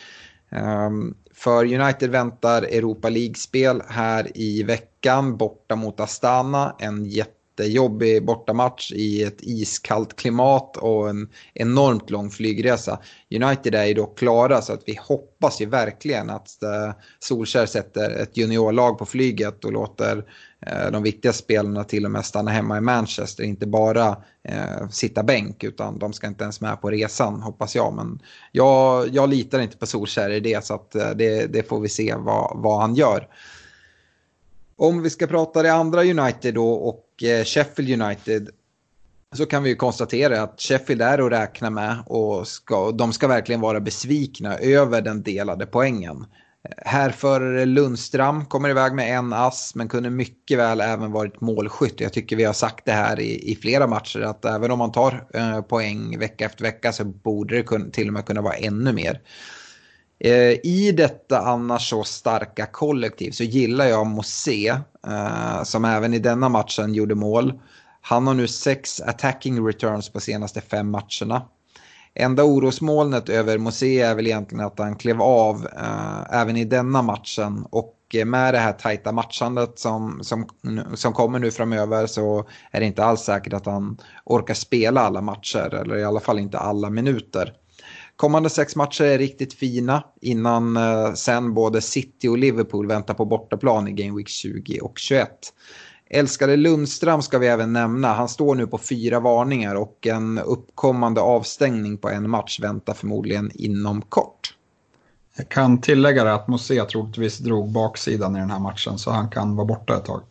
[0.52, 6.76] Ehm, för United väntar Europa League-spel här i veckan borta mot Astana.
[6.80, 13.00] En jättejobbig bortamatch i ett iskallt klimat och en enormt lång flygresa.
[13.36, 18.10] United är ju dock klara så att vi hoppas ju verkligen att eh, Solskär sätter
[18.10, 20.26] ett juniorlag på flyget och låter
[20.66, 25.24] Eh, de viktiga spelarna till och med stanna hemma i Manchester, inte bara eh, sitta
[25.24, 27.94] bänk utan de ska inte ens med på resan hoppas jag.
[27.94, 28.20] Men
[28.52, 31.90] jag, jag litar inte på Solskär i det så att eh, det, det, får vi
[31.90, 33.28] se vad, vad han gör.
[34.78, 38.50] Om vi ska prata det andra United då och eh, Sheffield United
[39.36, 43.62] så kan vi konstatera att Sheffield är att räkna med och ska, de ska verkligen
[43.62, 46.26] vara besvikna över den delade poängen.
[46.86, 52.00] Härförare Lundström kommer iväg med en ass men kunde mycket väl även varit målskytt.
[52.00, 54.92] Jag tycker vi har sagt det här i, i flera matcher att även om man
[54.92, 58.56] tar eh, poäng vecka efter vecka så borde det kun, till och med kunna vara
[58.56, 59.22] ännu mer.
[60.20, 64.68] Eh, I detta annars så starka kollektiv så gillar jag Mosé
[65.08, 67.60] eh, som även i denna matchen gjorde mål.
[68.02, 71.42] Han har nu sex attacking returns på senaste fem matcherna.
[72.18, 77.02] Enda orosmolnet över Mosé är väl egentligen att han klev av eh, även i denna
[77.02, 77.66] matchen.
[77.70, 80.50] Och eh, med det här tajta matchandet som, som,
[80.94, 85.22] som kommer nu framöver så är det inte alls säkert att han orkar spela alla
[85.22, 85.74] matcher.
[85.74, 87.54] Eller i alla fall inte alla minuter.
[88.16, 93.26] Kommande sex matcher är riktigt fina innan eh, sen både City och Liverpool väntar på
[93.26, 95.30] bortaplan i Game Week 20 och 21.
[96.10, 98.14] Älskade Lundström ska vi även nämna.
[98.14, 103.52] Han står nu på fyra varningar och en uppkommande avstängning på en match väntar förmodligen
[103.54, 104.56] inom kort.
[105.38, 109.30] Jag kan tillägga det att Mosé troligtvis drog baksidan i den här matchen så han
[109.30, 110.22] kan vara borta ett tag.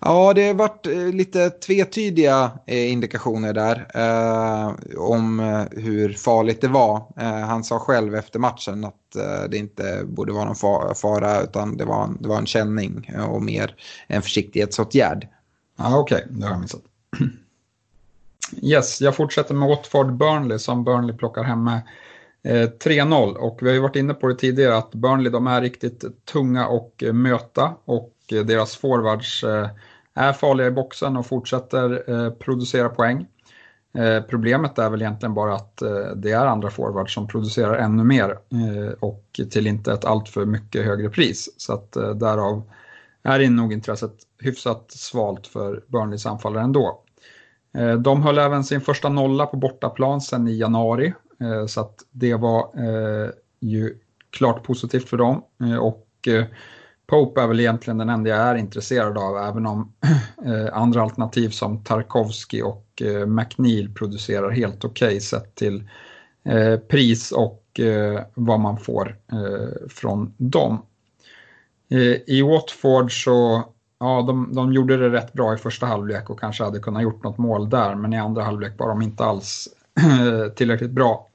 [0.00, 6.60] Ja, det har varit eh, lite tvetydiga eh, indikationer där eh, om eh, hur farligt
[6.60, 6.96] det var.
[7.16, 11.76] Eh, han sa själv efter matchen att eh, det inte borde vara någon fara utan
[11.76, 13.74] det var, en, det var en känning och mer
[14.06, 15.28] en försiktighetsåtgärd.
[15.76, 16.28] Ja, Okej, okay.
[16.38, 16.82] det har jag missat.
[18.62, 21.82] Yes, jag fortsätter med Watford Burnley som Burnley plockar hem med
[22.44, 26.24] 3-0 och vi har ju varit inne på det tidigare att Burnley de är riktigt
[26.24, 29.68] tunga och möta och Eh, deras forwards eh,
[30.14, 33.26] är farliga i boxen och fortsätter eh, producera poäng.
[34.28, 35.82] Problemet är väl egentligen bara att
[36.16, 38.38] det är andra forwards som producerar ännu mer
[39.00, 41.48] och till inte ett alltför mycket högre pris.
[41.56, 42.62] Så att därav
[43.22, 44.12] är nog intresset
[44.42, 47.02] hyfsat svalt för Burnleys anfallare ändå.
[47.98, 51.14] De höll även sin första nolla på bortaplan sen i januari
[51.66, 52.70] så att det var
[53.60, 53.98] ju
[54.30, 55.42] klart positivt för dem
[55.80, 56.28] och
[57.08, 59.92] Pope är väl egentligen den enda jag är intresserad av, även om
[60.46, 65.88] eh, andra alternativ som Tarkovsky och eh, McNeil producerar helt okej okay, sett till
[66.44, 67.64] eh, pris och
[68.34, 69.16] vad man får
[69.88, 70.82] från dem.
[72.26, 73.64] I Watford så,
[74.00, 77.24] ja, de, de gjorde det rätt bra i första halvlek och kanske hade kunnat gjort
[77.24, 79.68] något mål där, men i andra halvlek var de inte alls
[80.56, 81.28] tillräckligt bra.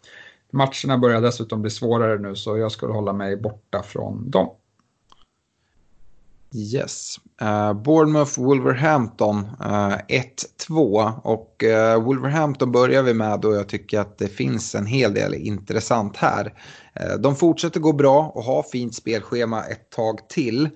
[0.51, 4.49] Matcherna börjar dessutom bli svårare nu, så jag skulle hålla mig borta från dem.
[6.55, 7.19] Yes.
[7.41, 10.21] Uh, Bournemouth Wolverhampton eh, uh,
[10.69, 15.13] 1-2 och uh, Wolverhampton börjar vi med då jag tycker att det finns en hel
[15.13, 16.45] del intressant här.
[16.45, 20.65] Uh, de fortsätter gå bra och ha fint spelschema ett tag till.
[20.65, 20.69] Uh,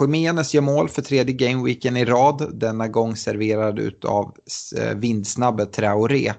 [0.00, 4.34] Jiménez gör mål för tredje gameweeken i rad, denna gång serverad av
[4.78, 6.32] uh, vindsnabbe Traoré.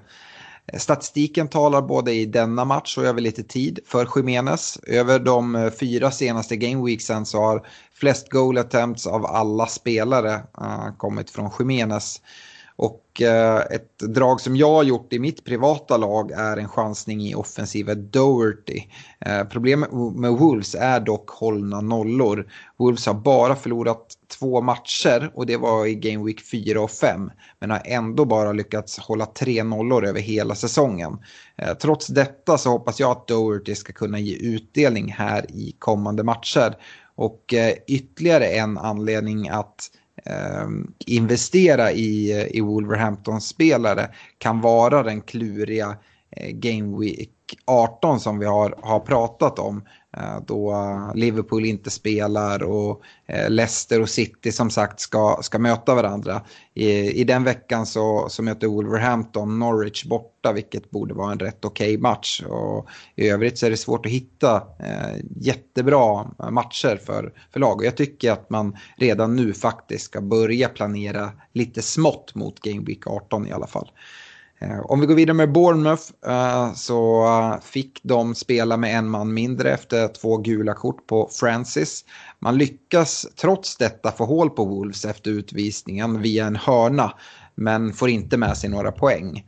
[0.74, 4.78] Statistiken talar både i denna match och över lite tid för Jiménez.
[4.86, 10.96] Över de eh, fyra senaste gameweeksen så har flest goal attempts av alla spelare uh,
[10.96, 12.20] kommit från Jiménez.
[12.76, 17.20] Och eh, ett drag som jag har gjort i mitt privata lag är en chansning
[17.20, 18.82] i offensiva Doherty.
[19.20, 22.46] Eh, Problemet med Wolves är dock hållna nollor.
[22.76, 24.06] Wolves har bara förlorat
[24.38, 27.30] två matcher och det var i Game Week 4 och 5.
[27.60, 31.18] Men har ändå bara lyckats hålla tre nollor över hela säsongen.
[31.56, 36.22] Eh, trots detta så hoppas jag att Doherty ska kunna ge utdelning här i kommande
[36.22, 36.76] matcher.
[37.18, 37.54] Och
[37.86, 39.90] ytterligare en anledning att
[40.26, 40.68] eh,
[41.06, 45.96] investera i, eh, i Wolverhampton-spelare kan vara den kluriga eh,
[46.36, 47.30] Eh, Game Week
[47.64, 49.82] 18 som vi har, har pratat om.
[50.16, 50.74] Eh, då
[51.14, 56.42] Liverpool inte spelar och eh, Leicester och City som sagt ska, ska möta varandra.
[56.74, 61.64] I, I den veckan så, så möter Wolverhampton Norwich borta vilket borde vara en rätt
[61.64, 62.42] okej okay match.
[62.48, 67.76] Och I övrigt så är det svårt att hitta eh, jättebra matcher för, för lag.
[67.76, 72.84] Och jag tycker att man redan nu faktiskt ska börja planera lite smått mot Game
[72.86, 73.90] Week 18 i alla fall.
[74.60, 79.10] Eh, om vi går vidare med Bournemouth eh, så eh, fick de spela med en
[79.10, 82.04] man mindre efter två gula kort på Francis.
[82.38, 87.12] Man lyckas trots detta få hål på Wolves efter utvisningen via en hörna
[87.54, 89.46] men får inte med sig några poäng.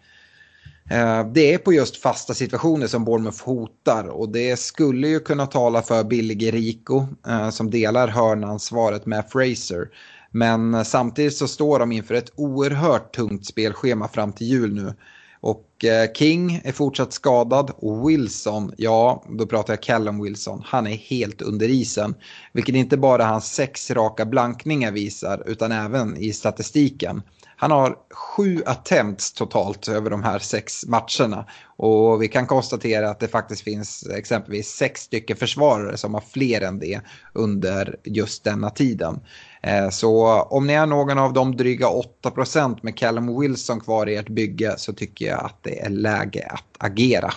[1.35, 5.83] Det är på just fasta situationer som Bournemouth hotar och det skulle ju kunna tala
[5.83, 7.07] för Billig Rico
[7.53, 9.89] som delar hörnansvaret med Fraser.
[10.31, 14.95] Men eh, samtidigt så står de inför ett oerhört tungt spelschema fram till jul nu.
[15.41, 20.87] Och eh, King är fortsatt skadad och Wilson, ja då pratar jag Callum Wilson, han
[20.87, 22.15] är helt under isen.
[22.53, 27.23] Vilket inte bara hans sex raka blankningar visar utan även i statistiken.
[27.61, 31.47] Han har sju attempts totalt över de här sex matcherna.
[31.77, 36.61] Och vi kan konstatera att det faktiskt finns exempelvis sex stycken försvarare som har fler
[36.61, 37.01] än det
[37.33, 39.21] under just denna tiden.
[39.63, 41.87] Eh, så om ni är någon av de dryga
[42.23, 46.49] 8% med Callum Wilson kvar i ert bygge så tycker jag att det är läge
[46.51, 47.33] att agera.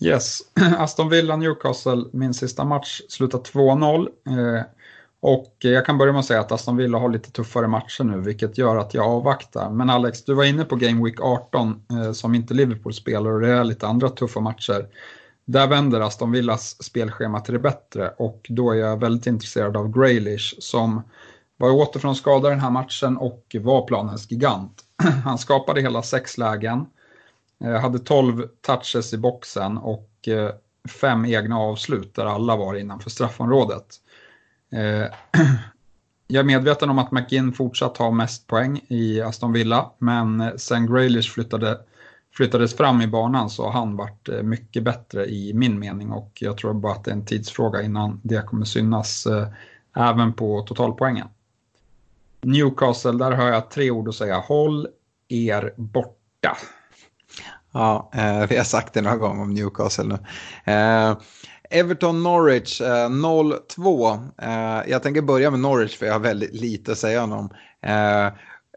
[0.00, 0.40] Yes,
[0.78, 4.08] Aston Villa Newcastle, min sista match, slutar 2-0.
[4.26, 4.62] Eh,
[5.20, 8.20] och jag kan börja med att säga att Aston Villa har lite tuffare matcher nu,
[8.20, 9.70] vilket gör att jag avvaktar.
[9.70, 13.40] Men Alex, du var inne på Game Week 18 eh, som inte Liverpool spelar och
[13.40, 14.86] det är lite andra tuffa matcher.
[15.50, 19.92] Där vänder Aston Villas spelschema till det bättre och då är jag väldigt intresserad av
[19.92, 21.02] Graylish som
[21.56, 24.84] var åter från skada den här matchen och var planens gigant.
[25.24, 26.86] Han skapade hela sex lägen,
[27.64, 30.50] eh, hade 12 touches i boxen och eh,
[31.00, 33.86] fem egna avslut där alla var innanför straffområdet.
[34.72, 35.14] Eh,
[36.26, 40.86] jag är medveten om att McGinn fortsatt har mest poäng i Aston Villa, men sen
[40.86, 41.78] Graylish flyttade,
[42.34, 46.32] flyttades fram i banan så har han varit eh, mycket bättre i min mening och
[46.40, 49.48] jag tror bara att det är en tidsfråga innan det kommer synas eh,
[49.96, 51.28] även på totalpoängen.
[52.40, 54.38] Newcastle, där har jag tre ord att säga.
[54.38, 54.88] Håll
[55.28, 56.56] er borta.
[57.72, 60.18] Ja, eh, vi har sagt det några gånger om Newcastle nu.
[61.70, 64.84] Everton-Norwich 0-2.
[64.86, 67.30] Jag tänker börja med Norwich för jag har väldigt lite att säga om.
[67.30, 67.50] dem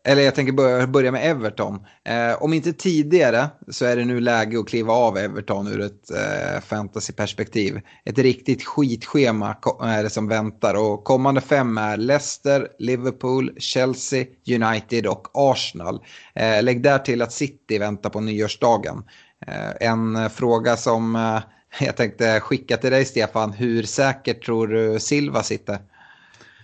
[0.04, 1.86] eller jag tänker börja, börja med Everton.
[2.04, 6.12] Eh, om inte tidigare så är det nu läge att kliva av Everton ur ett
[6.12, 7.82] eh, fantasyperspektiv.
[8.06, 15.08] Ett riktigt skitschema är det som väntar och kommande fem är Leicester, Liverpool, Chelsea, United
[15.08, 16.00] och Arsenal.
[16.36, 19.04] Eh, lägg där till att City väntar på nyårsdagen.
[19.48, 21.40] Eh, en eh, fråga som eh,
[21.86, 25.78] jag tänkte skicka till dig Stefan, hur säkert tror du Silva sitter?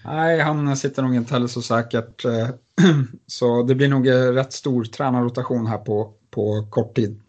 [0.06, 2.26] Nej, han sitter nog inte heller så säkert.
[2.26, 2.50] Eh,
[3.28, 7.22] Så det blir nog eh, rätt stor tränarrotation här på, på kort tid.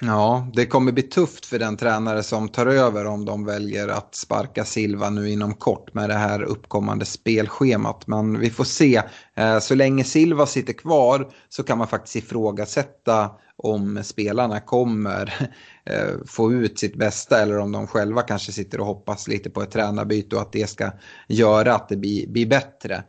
[0.00, 4.14] Ja, det kommer bli tufft för den tränare som tar över om de väljer att
[4.14, 8.06] sparka Silva nu inom kort med det här uppkommande spelschemat.
[8.06, 9.02] Men vi får se.
[9.34, 15.50] Eh, så länge Silva sitter kvar så kan man faktiskt ifrågasätta om spelarna kommer
[15.84, 19.62] eh, få ut sitt bästa eller om de själva kanske sitter och hoppas lite på
[19.62, 20.90] ett tränarbyte och att det ska
[21.28, 23.04] göra att det blir, blir bättre.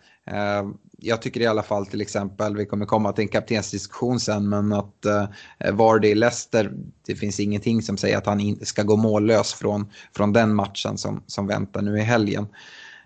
[1.01, 4.73] Jag tycker i alla fall till exempel, vi kommer komma till en kaptensdiskussion sen, men
[4.73, 5.25] att eh,
[5.73, 6.71] Vardy Leicester,
[7.05, 10.97] det finns ingenting som säger att han inte ska gå mållös från, från den matchen
[10.97, 12.47] som, som väntar nu i helgen.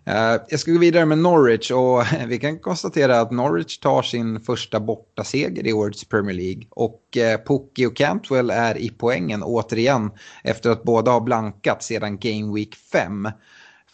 [0.05, 4.39] Eh, jag ska gå vidare med Norwich och vi kan konstatera att Norwich tar sin
[4.39, 6.63] första bortaseger i årets Premier League.
[6.69, 10.11] Och eh, Pukki och Cantwell är i poängen återigen
[10.43, 13.29] efter att båda har blankat sedan Game Week 5.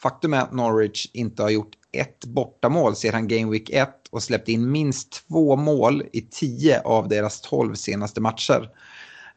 [0.02, 4.50] Faktum är att Norwich inte har gjort ett bortamål sedan Game Week 1 och släppt
[4.50, 8.70] in minst två mål i tio av deras tolv senaste matcher.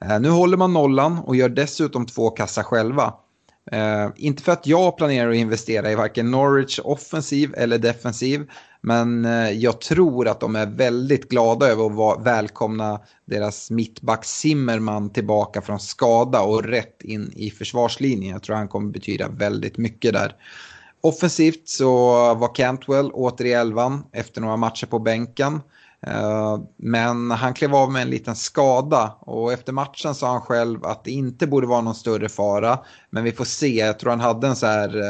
[0.04, 3.14] Eh, nu håller man nollan och gör dessutom två kassar själva.
[3.72, 8.50] Uh, inte för att jag planerar att investera i varken Norwich offensiv eller defensiv.
[8.80, 15.10] Men uh, jag tror att de är väldigt glada över att välkomna deras mittback Zimmerman
[15.10, 18.32] tillbaka från skada och rätt in i försvarslinjen.
[18.32, 20.34] Jag tror han kommer betyda väldigt mycket där.
[21.04, 21.94] Offensivt så
[22.34, 25.60] var Cantwell åter i elvan efter några matcher på bänken.
[26.06, 30.84] Eh, men han klev av med en liten skada och efter matchen sa han själv
[30.84, 32.78] att det inte borde vara någon större fara.
[33.10, 35.00] Men vi får se, jag tror han hade en så här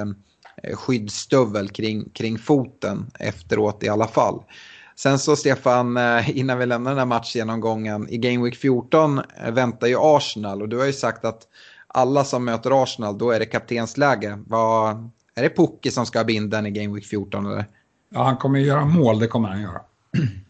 [0.63, 4.43] eh, skyddsstövel kring, kring foten efteråt i alla fall.
[4.97, 9.87] Sen så Stefan, eh, innan vi lämnar den här matchgenomgången, i Game Week 14 väntar
[9.87, 11.43] ju Arsenal och du har ju sagt att
[11.87, 14.39] alla som möter Arsenal, då är det kaptensläge.
[14.47, 17.65] Vad, är det Pukki som ska ha binden i Game Week 14 eller?
[18.15, 19.81] Ja, han kommer göra mål, det kommer han göra.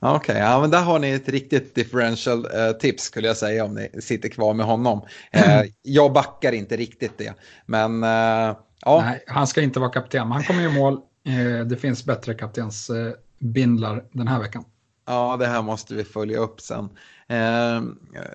[0.00, 3.64] Okej, okay, ja, men där har ni ett riktigt differential eh, tips skulle jag säga
[3.64, 5.02] om ni sitter kvar med honom.
[5.30, 7.34] Eh, jag backar inte riktigt det,
[7.66, 9.00] men eh, ja.
[9.04, 10.94] Nej, han ska inte vara kapten, men han kommer ju mål.
[11.26, 14.64] Eh, det finns bättre kaptensbindlar den här veckan.
[15.06, 16.88] Ja, det här måste vi följa upp sen.
[17.28, 17.82] eh,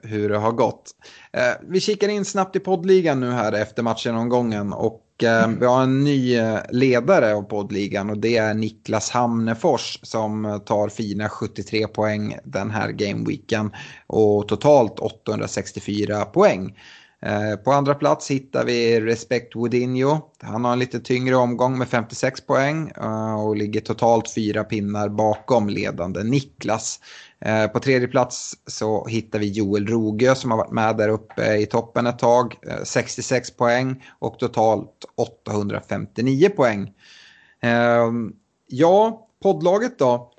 [0.03, 0.91] hur det har gått.
[1.33, 4.15] Eh, vi kikar in snabbt i poddligan nu här efter matchen
[4.73, 9.99] och eh, vi har en ny eh, ledare av poddligan och det är Niklas Hamnefors
[10.03, 13.71] som eh, tar fina 73 poäng den här gameweeken
[14.07, 16.77] och totalt 864 poäng.
[17.21, 20.19] Eh, på andra plats hittar vi Respect Woodinho.
[20.41, 22.91] Han har en lite tyngre omgång med 56 poäng
[23.39, 26.99] och ligger totalt fyra pinnar bakom ledande Niklas.
[27.45, 31.55] Eh, på tredje plats så hittar vi Joel Rogö som har varit med där uppe
[31.55, 32.55] i toppen ett tag.
[32.67, 36.93] Eh, 66 poäng och totalt 859 poäng.
[37.61, 38.11] Eh,
[38.67, 40.31] ja, poddlaget då.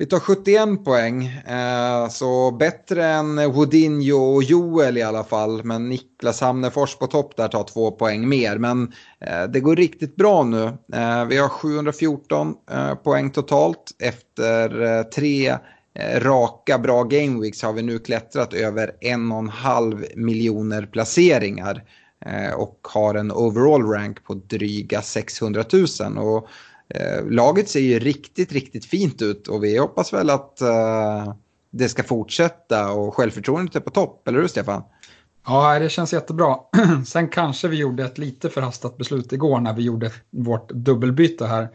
[0.00, 5.64] Vi tar 71 poäng, eh, så bättre än Woodinho och Joel i alla fall.
[5.64, 8.58] Men Niklas Hamnefors på topp där tar två poäng mer.
[8.58, 10.64] Men eh, det går riktigt bra nu.
[10.92, 13.96] Eh, vi har 714 eh, poäng totalt.
[13.98, 15.56] Efter tre
[15.94, 21.84] Eh, raka bra gameweeks har vi nu klättrat över en och en halv miljoner placeringar.
[22.26, 26.18] Eh, och har en overall rank på dryga 600 000.
[26.18, 26.48] Och
[26.88, 30.58] eh, laget ser ju riktigt, riktigt fint ut och vi hoppas väl att
[31.72, 34.82] det ska fortsätta och självförtroendet är på topp, eller hur Stefan?
[35.46, 36.56] Ja, det känns jättebra.
[37.06, 41.68] Sen kanske vi gjorde ett lite förhastat beslut igår när vi gjorde vårt dubbelbyte här.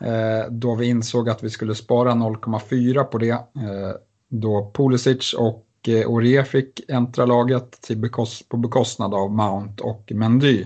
[0.00, 3.30] Eh, då vi insåg att vi skulle spara 0,4 på det.
[3.30, 3.92] Eh,
[4.28, 10.12] då Pulisic och eh, Orie fick äntra laget till bekost på bekostnad av Mount och
[10.14, 10.64] Mendy.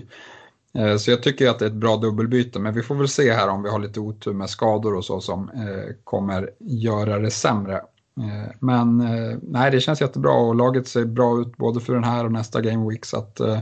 [0.73, 3.33] Eh, så jag tycker att det är ett bra dubbelbyte, men vi får väl se
[3.33, 7.31] här om vi har lite otur med skador och så som eh, kommer göra det
[7.31, 7.75] sämre.
[8.19, 12.03] Eh, men eh, nej, det känns jättebra och laget ser bra ut både för den
[12.03, 13.05] här och nästa Game Week.
[13.05, 13.59] Så att, eh,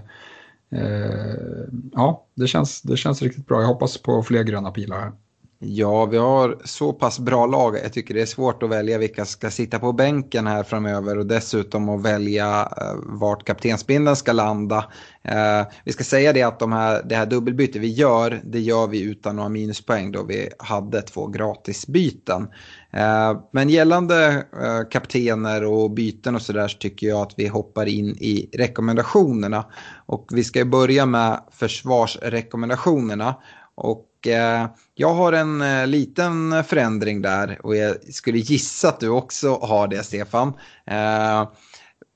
[0.71, 3.61] eh, ja, det känns, det känns riktigt bra.
[3.61, 5.11] Jag hoppas på fler gröna pilar här.
[5.59, 7.77] Ja, vi har så pass bra lag.
[7.83, 11.25] Jag tycker det är svårt att välja vilka ska sitta på bänken här framöver och
[11.25, 14.85] dessutom att välja eh, vart kaptensbindeln ska landa.
[15.21, 18.87] Eh, vi ska säga det att de här, det här dubbelbytet vi gör, det gör
[18.87, 22.47] vi utan några minuspoäng då vi hade två gratisbyten.
[22.91, 24.45] Eh, men gällande
[24.91, 29.65] kaptener och byten och sådär så tycker jag att vi hoppar in i rekommendationerna.
[30.05, 33.35] Och vi ska börja med försvarsrekommendationerna.
[33.75, 34.65] Och eh,
[34.95, 39.87] jag har en eh, liten förändring där och jag skulle gissa att du också har
[39.87, 40.53] det Stefan.
[40.85, 41.49] Eh,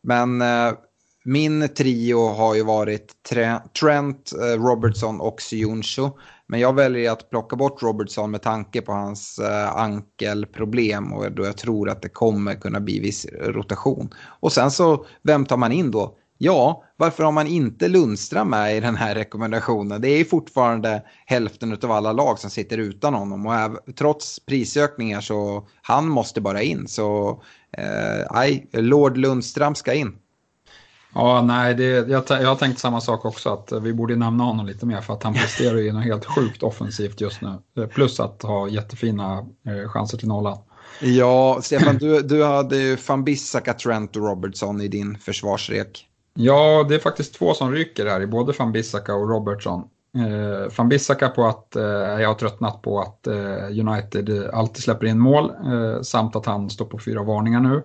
[0.03, 0.73] men eh,
[1.23, 3.13] min trio har ju varit
[3.79, 6.09] Trent, eh, Robertson och Sioncho.
[6.47, 11.45] Men jag väljer att plocka bort Robertson med tanke på hans eh, ankelproblem och då
[11.45, 14.13] jag tror att det kommer kunna bli viss rotation.
[14.39, 16.17] Och sen så, vem tar man in då?
[16.43, 20.01] Ja, varför har man inte Lundström med i den här rekommendationen?
[20.01, 25.21] Det är fortfarande hälften av alla lag som sitter utan honom och är, trots prisökningar
[25.21, 26.87] så han måste bara in.
[26.87, 27.41] Så
[27.77, 30.15] eh, Lord Lundström ska in.
[31.13, 34.65] Ja, nej, det, jag, jag har tänkt samma sak också, att vi borde nämna honom
[34.65, 37.87] lite mer för att han presterar ju något helt sjukt offensivt just nu.
[37.87, 39.37] Plus att ha jättefina
[39.67, 40.57] eh, chanser till nollan.
[41.01, 46.07] Ja, Stefan, du, du hade ju van Bissaka, Trent och Robertson i din försvarsrek.
[46.33, 49.83] Ja, det är faktiskt två som ryker här i både van Bissaka och Robertson.
[50.15, 55.07] Eh, van Bissaka på att eh, jag har tröttnat på att eh, United alltid släpper
[55.07, 57.83] in mål eh, samt att han står på fyra varningar nu.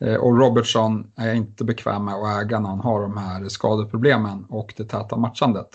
[0.00, 3.48] Eh, och Robertson är jag inte bekväm med att äga när han har de här
[3.48, 5.68] skadeproblemen och det täta matchandet.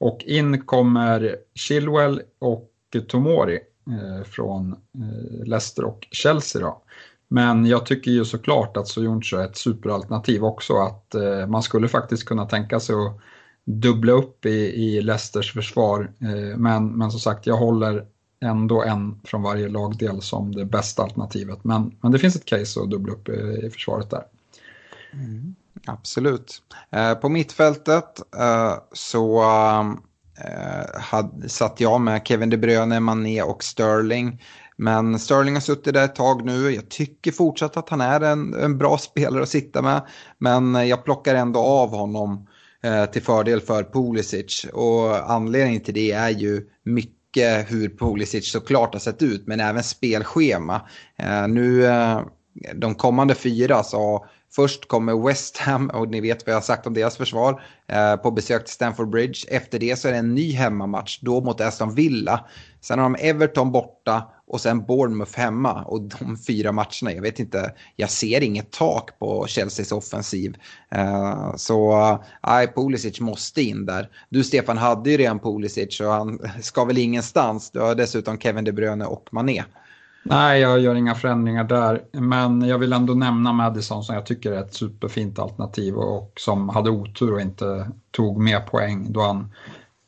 [0.00, 2.70] Och in kommer Chilwell och
[3.08, 6.62] Tomori eh, från eh, Leicester och Chelsea.
[6.62, 6.82] Då.
[7.28, 10.76] Men jag tycker ju såklart att Soyuncu är ett superalternativ också.
[10.76, 13.20] Att eh, man skulle faktiskt kunna tänka sig att
[13.64, 16.12] dubbla upp i, i Leicesters försvar.
[16.20, 18.06] Eh, men, men som sagt, jag håller
[18.40, 21.64] ändå en från varje lagdel som det bästa alternativet.
[21.64, 24.22] Men, men det finns ett case att dubbla upp i, i försvaret där.
[25.12, 25.54] Mm,
[25.86, 26.62] absolut.
[26.90, 29.42] Eh, på mittfältet eh, så
[30.44, 34.42] eh, had, satt jag med Kevin De Bruyne, Mané och Sterling.
[34.78, 36.70] Men Sterling har suttit där ett tag nu.
[36.70, 40.02] Jag tycker fortsatt att han är en, en bra spelare att sitta med.
[40.38, 42.46] Men jag plockar ändå av honom
[42.82, 44.66] eh, till fördel för Pulisic.
[44.72, 49.46] Och anledningen till det är ju mycket hur Pulisic såklart har sett ut.
[49.46, 50.80] Men även spelschema.
[51.18, 52.20] Eh, nu eh,
[52.74, 56.86] de kommande fyra så Först kommer West Ham och ni vet vad jag har sagt
[56.86, 59.38] om deras försvar eh, på besök till Stamford Bridge.
[59.48, 62.44] Efter det så är det en ny hemmamatch, då mot Aston Villa.
[62.80, 65.82] Sen har de Everton borta och sen Bournemouth hemma.
[65.82, 70.56] Och de fyra matcherna, jag vet inte, jag ser inget tak på Chelseas offensiv.
[70.96, 71.98] Uh, så
[72.46, 74.08] nej, uh, Pulisic måste in där.
[74.28, 77.70] Du Stefan hade ju redan Pulisic och han ska väl ingenstans.
[77.70, 79.64] Du har dessutom Kevin De Bruyne och Mané.
[80.22, 82.02] Nej, jag gör inga förändringar där.
[82.12, 86.68] Men jag vill ändå nämna Madison som jag tycker är ett superfint alternativ och som
[86.68, 89.52] hade otur och inte tog med poäng då han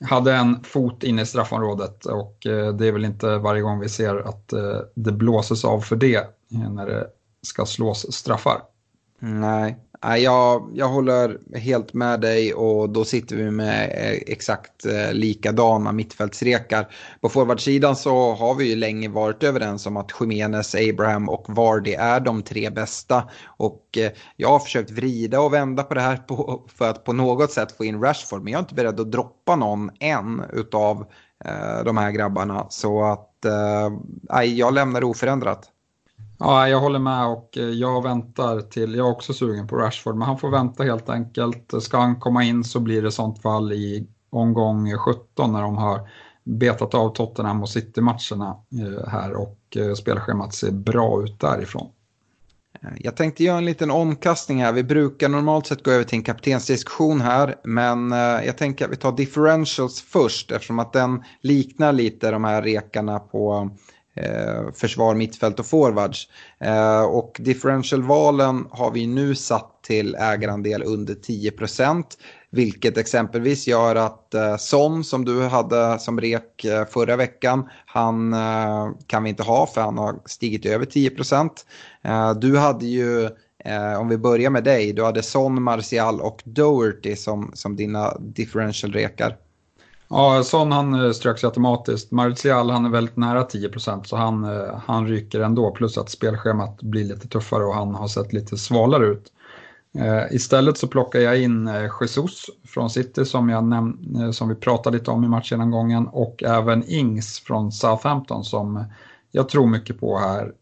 [0.05, 3.89] hade en fot inne i straffområdet och eh, det är väl inte varje gång vi
[3.89, 7.07] ser att eh, det blåses av för det när det
[7.43, 8.63] ska slås straffar.
[9.19, 15.13] Nej, jag, jag håller helt med dig och då sitter vi med eh, exakt eh,
[15.13, 16.89] likadana mittfältsrekar.
[17.21, 21.93] På forwardsidan så har vi ju länge varit överens om att Jiménez, Abraham och Vardy
[21.93, 23.29] är de tre bästa.
[23.47, 27.13] Och eh, jag har försökt vrida och vända på det här på, för att på
[27.13, 28.43] något sätt få in Rashford.
[28.43, 31.07] Men jag är inte beredd att droppa någon än utav
[31.45, 32.67] eh, de här grabbarna.
[32.71, 35.71] Så att eh, jag lämnar det oförändrat.
[36.43, 40.17] Ja, jag håller med och eh, jag väntar till, jag är också sugen på Rashford,
[40.17, 41.73] men han får vänta helt enkelt.
[41.83, 45.77] Ska han komma in så blir det i sånt fall i omgång 17 när de
[45.77, 46.09] har
[46.45, 51.89] betat av Tottenham och City-matcherna eh, här och eh, spelschemat ser bra ut därifrån.
[52.99, 54.73] Jag tänkte göra en liten omkastning här.
[54.73, 57.57] Vi brukar normalt sett gå över till en kaptensdiskussion här.
[57.65, 58.11] Men
[58.47, 63.19] jag tänker att vi tar differentials först eftersom att den liknar lite de här rekarna
[63.19, 63.71] på
[64.15, 66.29] eh, försvar, mittfält och forwards.
[66.61, 72.19] Eh, och differentialvalen har vi nu satt till ägarandel under 10 procent.
[72.51, 78.33] Vilket exempelvis gör att eh, Son som du hade som rek eh, förra veckan, han
[78.33, 81.11] eh, kan vi inte ha för han har stigit över 10
[82.05, 83.29] eh, Du hade ju
[83.65, 88.19] Eh, om vi börjar med dig, du hade Son, Martial och Doherty som, som dina
[88.19, 89.37] differential-rekar.
[90.13, 92.11] Ja, Son han eh, ströks ju automatiskt.
[92.11, 95.71] Martial han är väldigt nära 10% så han, eh, han ryker ändå.
[95.71, 99.33] Plus att spelschemat blir lite tuffare och han har sett lite svalare ut.
[99.99, 104.55] Eh, istället så plockar jag in eh, Jesus från City som, jag näm- som vi
[104.55, 108.85] pratade lite om i matchgenomgången och även Ings från Southampton som
[109.33, 110.53] jag tror mycket på här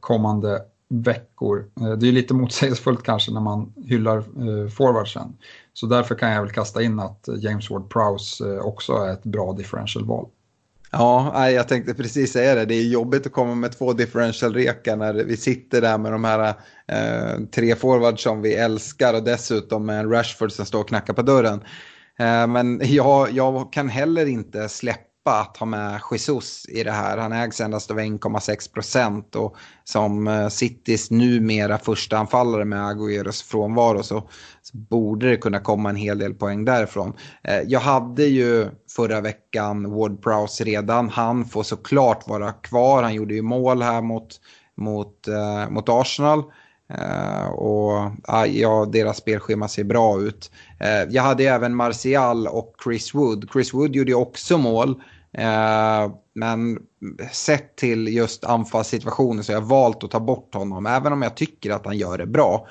[0.00, 1.64] kommande veckor.
[1.98, 4.24] Det är lite motsägelsefullt kanske när man hyllar
[4.68, 5.36] forwardsen.
[5.74, 9.52] Så därför kan jag väl kasta in att James Ward-Prowse eh, också är ett bra
[9.52, 10.28] differential-val.
[10.90, 12.64] Ja, jag tänkte precis säga det.
[12.64, 16.54] Det är jobbigt att komma med två differential-rekar när vi sitter där med de här
[16.88, 21.14] eh, tre forwards som vi älskar och dessutom med en Rashford som står och knackar
[21.14, 21.60] på dörren.
[22.18, 27.18] Eh, men jag, jag kan heller inte släppa att ha med Jesus i det här.
[27.18, 33.44] Han ägs endast av 1,6 procent och som eh, Citys numera första anfallare med Agüeros
[33.44, 34.28] frånvaro så,
[34.62, 37.12] så borde det kunna komma en hel del poäng därifrån.
[37.44, 41.08] Eh, jag hade ju förra veckan Ward Prowse redan.
[41.08, 43.02] Han får såklart vara kvar.
[43.02, 44.40] Han gjorde ju mål här mot,
[44.76, 46.42] mot, eh, mot Arsenal.
[46.98, 50.50] Uh, och ah, ja, deras spelschema ser bra ut.
[50.84, 53.48] Uh, jag hade även Martial och Chris Wood.
[53.52, 54.90] Chris Wood gjorde ju också mål.
[55.38, 56.78] Uh, men
[57.32, 60.86] sett till just anfallssituationen så har jag valt att ta bort honom.
[60.86, 62.68] Även om jag tycker att han gör det bra.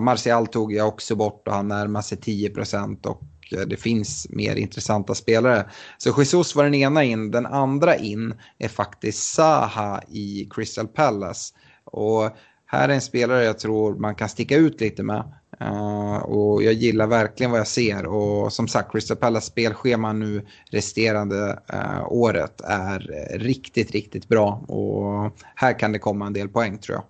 [0.00, 3.22] Martial tog jag också bort och han närmar sig 10% och
[3.66, 5.70] det finns mer intressanta spelare.
[5.98, 11.54] Så Jesus var den ena in, den andra in är faktiskt Saha i Crystal Palace.
[11.84, 12.30] Och
[12.66, 15.24] här är en spelare jag tror man kan sticka ut lite med.
[15.62, 20.46] Uh, och jag gillar verkligen vad jag ser och som sagt Crystal Palace spelschema nu
[20.70, 22.98] resterande uh, året är
[23.38, 27.04] riktigt, riktigt bra och här kan det komma en del poäng tror jag.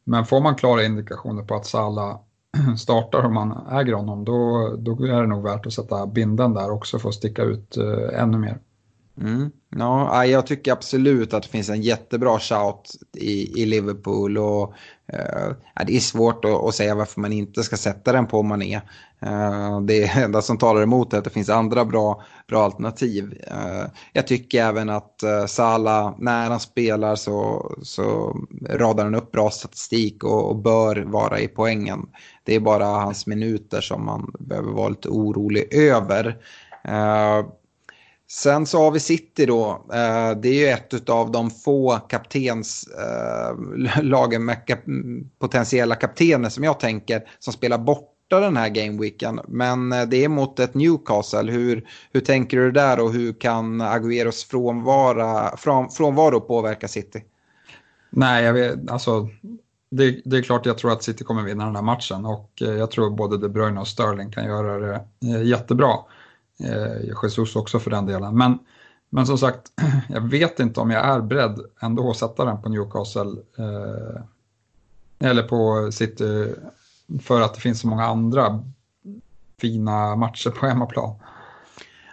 [0.04, 2.20] Men får man klara indikationer på att Sala
[2.78, 6.70] startar om man äger honom, då, då är det nog värt att sätta binden där
[6.70, 8.58] också för att sticka ut eh, ännu mer.
[9.20, 9.50] Mm.
[9.76, 14.38] Ja, jag tycker absolut att det finns en jättebra shout i, i Liverpool.
[14.38, 14.74] Och,
[15.06, 15.52] eh,
[15.86, 18.80] det är svårt att, att, säga varför man inte ska sätta den på Mané.
[19.20, 23.42] Eh, det enda som talar emot är att det finns andra bra, bra alternativ.
[23.46, 28.36] Eh, jag tycker även att eh, Salah, när han spelar så, så
[28.70, 32.06] radar han upp bra statistik och, och bör vara i poängen.
[32.44, 36.36] Det är bara hans minuter som man behöver vara lite orolig över.
[36.88, 37.46] Uh,
[38.32, 39.70] sen så har vi City då.
[39.92, 44.78] Eh, det är ju ett av de få kaptenslagen eh, lagen med kap
[45.38, 49.40] potentiella kaptener som jag tänker som spelar borta den här gameweeken.
[49.48, 51.52] Men eh, det är mot ett Newcastle.
[51.52, 57.24] Hur, hur tänker du där och hur kan Agüeros frånvaro, från, frånvaro påverka City?
[58.10, 59.28] Nej, jag vet, alltså
[59.90, 62.90] det, det, är klart jag tror att City kommer vinna den här matchen och jag
[62.90, 65.04] tror både De Bruyne och Sterling kan göra det
[65.42, 65.94] jättebra.
[66.64, 68.36] Eh, Jesus också för den delen.
[68.36, 68.58] Men,
[69.10, 69.72] men som sagt,
[70.08, 74.22] jag vet inte om jag är beredd ändå att sätta den på Newcastle eh,
[75.28, 76.54] eller på City
[77.22, 78.64] för att det finns så många andra
[79.60, 81.14] fina matcher på hemmaplan.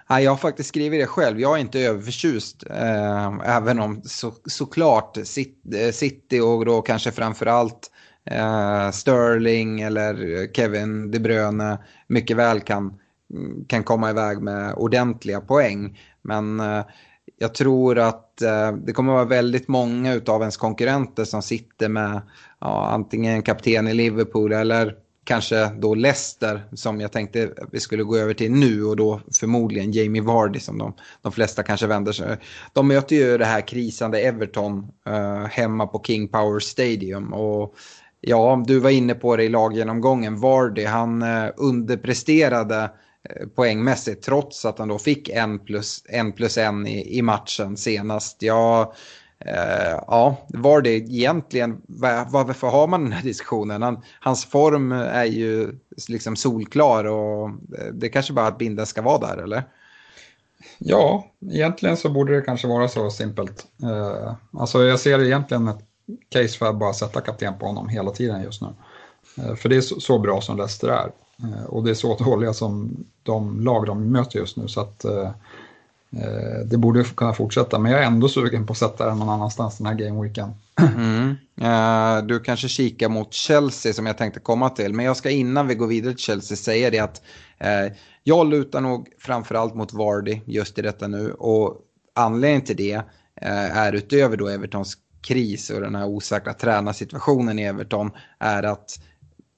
[0.09, 1.39] Nej, jag har faktiskt skrivit det själv.
[1.39, 2.63] Jag är inte överförtjust.
[2.69, 7.91] Eh, även om så, såklart eh, City och då kanske framförallt
[8.25, 11.77] eh, Sterling eller Kevin De Bruyne
[12.07, 12.99] mycket väl kan,
[13.67, 15.99] kan komma iväg med ordentliga poäng.
[16.21, 16.83] Men eh,
[17.37, 22.21] jag tror att eh, det kommer vara väldigt många av ens konkurrenter som sitter med
[22.61, 28.17] ja, antingen kapten i Liverpool eller kanske då Leicester som jag tänkte vi skulle gå
[28.17, 32.37] över till nu och då förmodligen Jamie Vardy som de, de flesta kanske vänder sig.
[32.73, 37.75] De möter ju det här krisande Everton eh, hemma på King Power Stadium och
[38.21, 40.39] ja, du var inne på det i laggenomgången.
[40.39, 42.89] Vardy, han eh, underpresterade
[43.23, 47.77] Eh, poängmässigt trots att han då fick en plus en, plus en i, i matchen
[47.77, 48.41] senast.
[48.41, 48.93] Ja,
[49.39, 51.81] eh, ja, var det egentligen,
[52.27, 53.81] varför har man den här diskussionen?
[53.81, 59.01] Han, hans form är ju liksom solklar och eh, det kanske bara att binden ska
[59.01, 59.63] vara där, eller?
[60.77, 63.67] Ja, egentligen så borde det kanske vara så simpelt.
[63.83, 65.79] Eh, alltså jag ser egentligen ett
[66.29, 68.67] case för att bara sätta kapten på honom hela tiden just nu.
[69.37, 71.11] Eh, för det är så, så, bra som Leicester är.
[71.43, 74.67] Eh, och det är så dåliga som de lag de möter just nu.
[74.67, 75.31] Så att eh,
[76.11, 79.29] eh, det borde kunna fortsätta, men jag är ändå sugen på att sätta den någon
[79.29, 80.53] annanstans den här gameweeken.
[80.95, 81.35] Mm.
[81.61, 85.67] Uh, du kanske kikar mot Chelsea som jag tänkte komma till, men jag ska innan
[85.67, 87.21] vi går vidare till Chelsea säga det att
[87.63, 91.77] uh, jag lutar nog framförallt mot Vardy just i detta nu och
[92.15, 97.63] anledningen till det uh, är utöver då Evertons kris och den här osäkra tränarsituationen i
[97.63, 98.99] Everton är att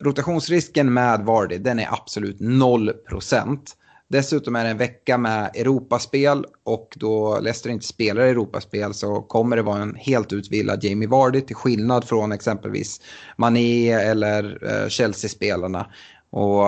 [0.02, 3.78] rotationsrisken med Vardy den är absolut 0 procent.
[4.12, 9.56] Dessutom är det en vecka med Europaspel och då Leicester inte spelar Europaspel så kommer
[9.56, 13.02] det vara en helt utvilad Jamie Vardy till skillnad från exempelvis
[13.38, 15.86] Mané eller eh, Chelsea-spelarna.
[16.32, 16.68] Och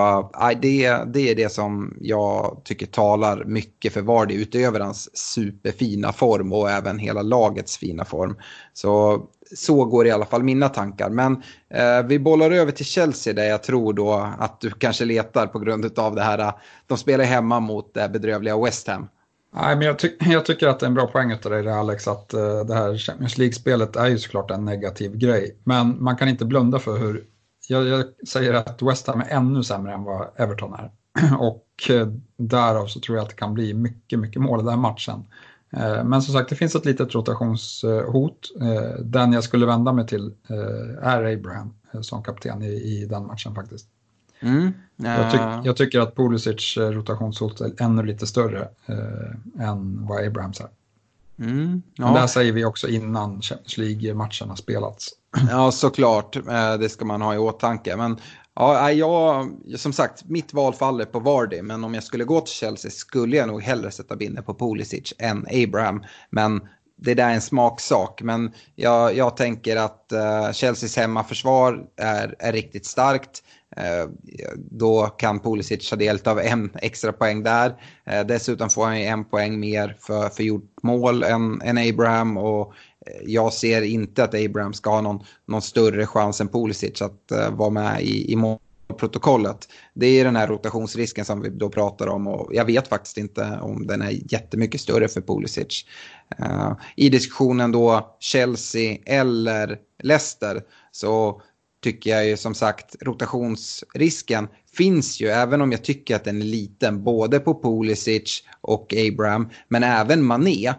[0.51, 6.13] äh, det, det är det som jag tycker talar mycket för Vardy utöver hans superfina
[6.13, 8.35] form och även hela lagets fina form.
[8.73, 9.23] Så
[9.55, 11.09] så går i alla fall mina tankar.
[11.09, 11.33] Men
[11.69, 15.59] eh, vi bollar över till Chelsea där jag tror då att du kanske letar på
[15.59, 16.39] grund av det här.
[16.39, 16.53] Eh,
[16.87, 19.07] de spelar hemma mot det bedrövliga West Ham.
[19.55, 22.07] Nej, men jag, ty jag, tycker att det är en bra poäng av dig Alex,
[22.07, 25.57] att uh, det här Champions League-spelet är ju såklart en negativ grej.
[25.63, 27.23] Men man kan inte blunda för hur,
[27.67, 30.91] jag, jag säger att West Ham är ännu sämre än vad Everton är.
[31.39, 32.07] Och uh,
[32.37, 35.25] därav så tror jag att det kan bli mycket, mycket mål i den matchen.
[35.77, 38.51] Eh, men som sagt, det finns ett litet rotationshot.
[38.61, 43.55] Eh, den jag skulle vända mig till eh, är Abraham som kapten i, den matchen
[43.55, 43.87] faktiskt.
[44.39, 44.73] Mm.
[44.95, 48.67] Jag, tyck, jag, tycker att Pulisic rotationshot är ännu lite större
[49.59, 50.67] än vad Abrahams är.
[51.39, 52.05] Mm, ja.
[52.05, 55.09] Men det här säger vi också innan Champions League-matchen har spelats.
[55.49, 56.35] Ja, såklart.
[56.35, 57.95] Eh, det ska man ha i åtanke.
[57.95, 58.17] Men
[58.55, 62.41] Ja, eh, jag, som sagt, mitt val faller på Vardy, men om jag skulle gå
[62.41, 66.03] till Chelsea skulle jag nog hellre sätta binne på Pulisic än Abraham.
[66.29, 66.61] Men
[66.97, 72.53] det där är en smaksak, men jag, jag tänker att uh, Chelseas hemmaförsvar är, är
[72.53, 73.43] riktigt starkt.
[73.77, 74.11] Uh,
[74.57, 77.69] då kan Pulisic ha del av en extra poäng där.
[77.69, 82.37] Uh, dessutom får han ju en poäng mer för, för gjort mål än, än Abraham
[82.37, 82.73] och
[83.07, 87.31] Eh, jag ser inte att Abraham ska ha någon, någon större chans än Pulisic att
[87.31, 89.67] uh, vara med i, i målprotokollet.
[89.93, 93.59] Det är den här rotationsrisken som vi då pratar om och jag vet faktiskt inte
[93.61, 95.85] om den är jättemycket större för Pulisic.
[96.39, 101.41] Uh, I diskussionen då Chelsea eller Leicester så
[101.83, 104.47] tycker jag ju som sagt rotationsrisken
[104.77, 109.49] finns ju även om jag tycker att den är liten både på Pulisic och Abraham
[109.67, 110.73] men även Mané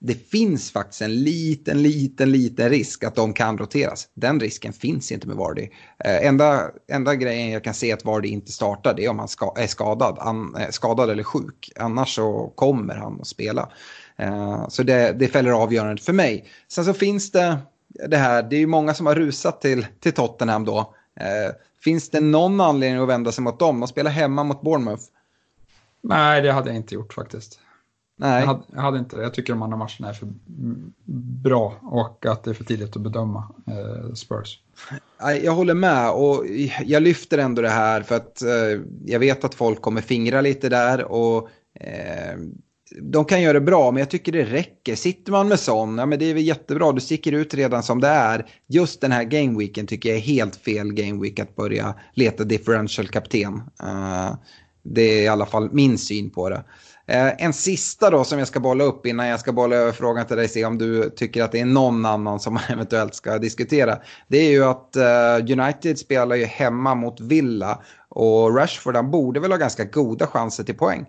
[0.00, 4.08] det finns faktiskt en liten, liten, liten risk att de kan roteras.
[4.14, 5.68] Den risken finns inte med Vardy.
[6.04, 9.28] Eh, enda, enda grejen jag kan se att Vardy inte startar det är om han
[9.28, 11.72] ska, är skadad, an, eh, skadad eller sjuk.
[11.76, 13.72] Annars så kommer han att spela.
[14.16, 16.44] Eh, så det, det fäller avgörandet för mig.
[16.68, 20.12] Sen så finns det det här, det är ju många som har rusat till, till
[20.12, 20.78] Tottenham då.
[21.20, 23.80] Eh, finns det någon anledning att vända sig mot dem?
[23.80, 25.02] De spelar hemma mot Bournemouth.
[26.02, 27.60] Nej, det hade jag inte gjort faktiskt.
[28.20, 28.40] Nej.
[28.40, 29.22] Jag hade, jag hade inte det.
[29.22, 30.28] Jag tycker de andra matcherna är för
[31.42, 34.60] bra och att det är för tidigt att bedöma eh, Spurs.
[35.42, 36.44] Jag håller med och
[36.84, 40.68] jag lyfter ändå det här för att eh, jag vet att folk kommer fingra lite
[40.68, 41.48] där och
[41.80, 42.38] eh,
[43.02, 44.94] de kan göra det bra, men jag tycker det räcker.
[44.94, 48.00] Sitter man med sån, ja men det är väl jättebra, du sticker ut redan som
[48.00, 48.46] det är.
[48.66, 53.54] Just den här gameweeken tycker jag är helt fel gameweek att börja leta differential kapten.
[53.82, 54.34] Uh,
[54.82, 56.64] det är i alla fall min syn på det.
[57.08, 60.26] Eh, en sista då som jag ska bolla upp innan jag ska bolla över frågan
[60.26, 63.38] till dig, se om du tycker att det är någon annan som man eventuellt ska
[63.38, 63.98] diskutera.
[64.28, 69.40] Det är ju att eh, United spelar ju hemma mot Villa och Rashford han borde
[69.40, 71.06] väl ha ganska goda chanser till poäng.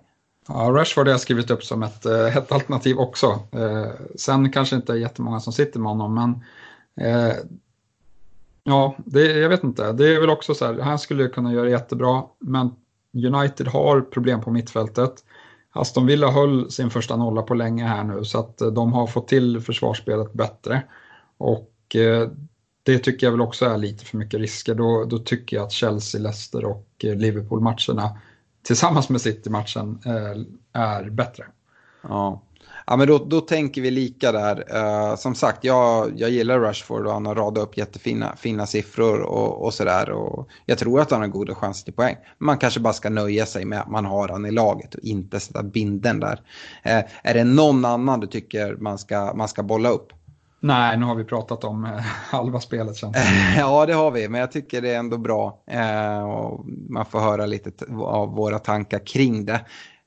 [0.48, 3.40] Ja, Rashford har jag skrivit upp som ett, eh, alternativ också.
[3.52, 6.44] Eh, sen kanske inte är jättemånga som sitter med honom, men
[7.08, 7.36] eh,
[8.64, 9.92] ja, det, jag vet inte.
[9.92, 12.72] Det är väl också så här, han skulle kunna göra jättebra, men
[13.14, 15.24] United har problem på mittfältet.
[15.72, 18.94] Alltså, Aston Villa höll sin första nolla på länge här nu, så att eh, de
[18.94, 20.84] har fått till försvarsspelet bättre.
[21.38, 22.30] Och eh,
[22.84, 24.76] det tycker jag väl också är lite för mycket risker.
[24.76, 28.20] Då, då tycker jag att Chelsea, Leicester och eh, Liverpool-matcherna
[28.64, 30.42] tillsammans med City-matchen eh,
[30.82, 31.46] är bättre.
[32.02, 32.42] Ja.
[32.90, 34.76] Ja, men då, då tänker vi lika där.
[34.76, 39.22] Uh, som sagt, jag, jag gillar Rushford och han har radat upp jättefina fina siffror
[39.22, 40.14] och, och sådär.
[40.66, 42.16] jag tror att han har goda chanser till poäng.
[42.38, 45.40] Man kanske bara ska nöja sig med att man har han i laget och inte
[45.40, 46.42] sätta binden där.
[46.86, 50.14] Uh, är det någon annan du tycker man ska, man ska bolla upp?
[50.60, 51.92] Nej, nu har vi pratat om eh,
[52.32, 55.64] halva spelet känns det Ja, det har vi, men jag tycker det är ändå bra.
[55.68, 57.72] Eh, och man får höra lite
[58.02, 59.62] av våra tankar kring det.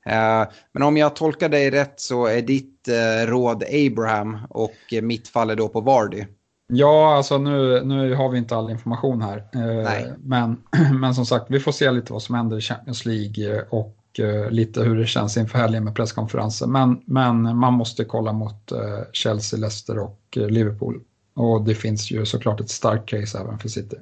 [0.05, 0.43] Eh,
[0.73, 5.55] men om jag tolkar dig rätt så är ditt eh, råd Abraham och mitt faller
[5.55, 6.25] då på Vardy.
[6.67, 9.37] Ja, alltså nu, nu har vi inte all information här.
[9.37, 10.13] Eh, Nej.
[10.17, 10.57] Men,
[10.99, 14.49] men som sagt, vi får se lite vad som händer i Champions League och Eh,
[14.49, 16.71] lite hur det känns inför helgen med presskonferensen.
[16.71, 21.01] Men, men man måste kolla mot eh, Chelsea, Leicester och eh, Liverpool.
[21.33, 23.95] Och det finns ju såklart ett starkt case även för City.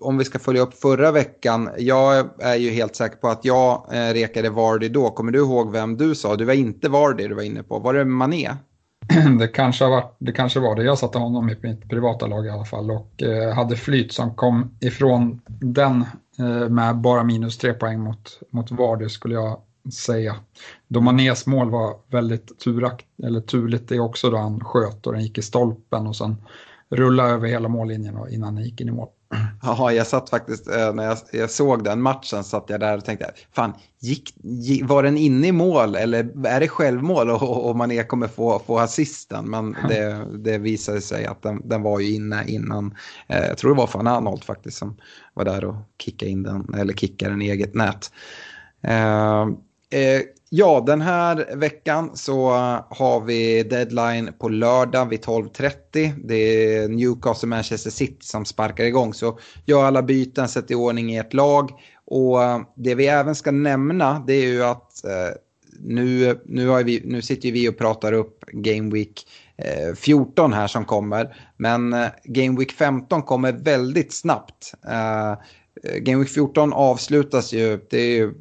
[0.00, 1.70] Om vi ska följa upp förra veckan.
[1.78, 5.10] Jag är ju helt säker på att jag eh, rekade Vardy då.
[5.10, 6.36] Kommer du ihåg vem du sa?
[6.36, 7.78] Du var inte Vardy du var inne på.
[7.78, 8.50] Var det Mané?
[9.38, 10.84] Det kanske, har varit, det kanske var det.
[10.84, 14.34] Jag satte honom i mitt privata lag i alla fall och eh, hade flyt som
[14.34, 16.04] kom ifrån den
[16.38, 19.60] Eh, med bara minus tre poäng mot, mot Vardy skulle jag
[19.92, 20.36] säga.
[20.88, 25.22] Då Manés mål var väldigt turakt, eller turligt det också då han sköt och den
[25.22, 26.36] gick i stolpen och sen
[26.88, 29.08] rullade över hela mållinjen innan den gick in i mål.
[29.62, 33.04] Ja, jag satt faktiskt, eh, när jag, jag, såg den matchen satt jag där och
[33.04, 37.76] tänkte, fan, gick, gick, var den inne i mål eller är det självmål och, och
[37.76, 39.50] Mané kommer få, få assisten?
[39.50, 42.94] Men det, det visade sig att den, den var ju inne innan,
[43.28, 44.96] eh, jag tror det var fan Arnold faktiskt som
[45.34, 48.10] var där och kickade in den, eller kickade den i eget nät.
[48.82, 49.42] Eh,
[49.90, 50.22] eh,
[50.56, 52.50] Ja, den här veckan så
[52.90, 56.12] har vi deadline på lördag vid 12.30.
[56.24, 59.14] Det är Newcastle Manchester City som sparkar igång.
[59.14, 61.70] Så gör alla byten, sätt i ordning i ert lag.
[62.06, 65.36] Och eh, det vi även ska nämna det är ju att eh,
[65.80, 69.26] nu, nu, har vi, nu sitter vi och pratar upp Game Week
[69.56, 71.36] eh, 14 här som kommer.
[71.56, 74.74] Men eh, Game Week 15 kommer väldigt snabbt.
[75.84, 78.34] Eh, Game Week 14 avslutas ju, det är ju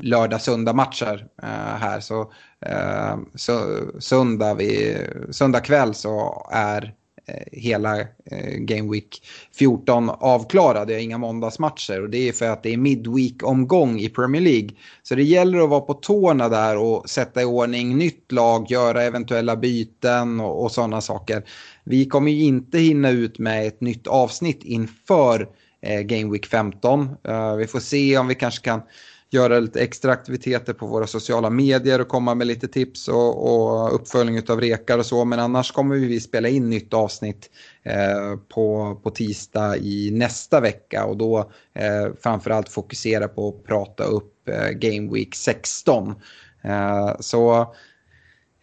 [0.00, 1.48] lördag-söndag matcher eh,
[1.80, 2.00] här.
[2.00, 2.20] Så,
[2.60, 4.98] eh, så söndag, vid,
[5.30, 6.94] söndag kväll så är
[7.26, 9.22] eh, hela eh, Game Week
[9.58, 10.88] 14 avklarad.
[10.88, 14.70] Det är inga måndagsmatcher och det är för att det är midweek-omgång i Premier League.
[15.02, 19.02] Så det gäller att vara på tårna där och sätta i ordning nytt lag, göra
[19.02, 21.44] eventuella byten och, och sådana saker.
[21.84, 25.46] Vi kommer ju inte hinna ut med ett nytt avsnitt inför eh,
[25.86, 27.16] Eh, Game Week 15.
[27.28, 28.82] Eh, vi får se om vi kanske kan
[29.30, 33.94] göra lite extra aktiviteter på våra sociala medier och komma med lite tips och, och
[33.94, 35.24] uppföljning av rekar och så.
[35.24, 37.50] Men annars kommer vi spela in nytt avsnitt
[37.82, 44.04] eh, på, på tisdag i nästa vecka och då eh, framförallt fokusera på att prata
[44.04, 46.14] upp eh, Game Week 16.
[46.62, 47.74] Eh, så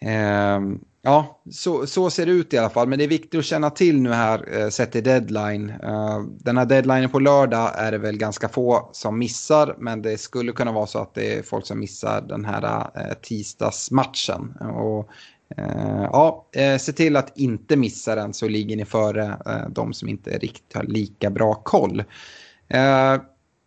[0.01, 2.87] ehm, Ja, så, så ser det ut i alla fall.
[2.87, 5.69] Men det är viktigt att känna till nu här eh, sett till deadline.
[5.69, 9.75] Uh, den här deadlinen på lördag är det väl ganska få som missar.
[9.79, 13.13] Men det skulle kunna vara så att det är folk som missar den här eh,
[13.21, 14.53] tisdagsmatchen.
[14.59, 15.09] Och,
[15.57, 16.49] eh, ja,
[16.79, 19.37] se till att inte missa den så ligger ni före
[19.69, 22.03] de som inte riktigt har lika bra koll.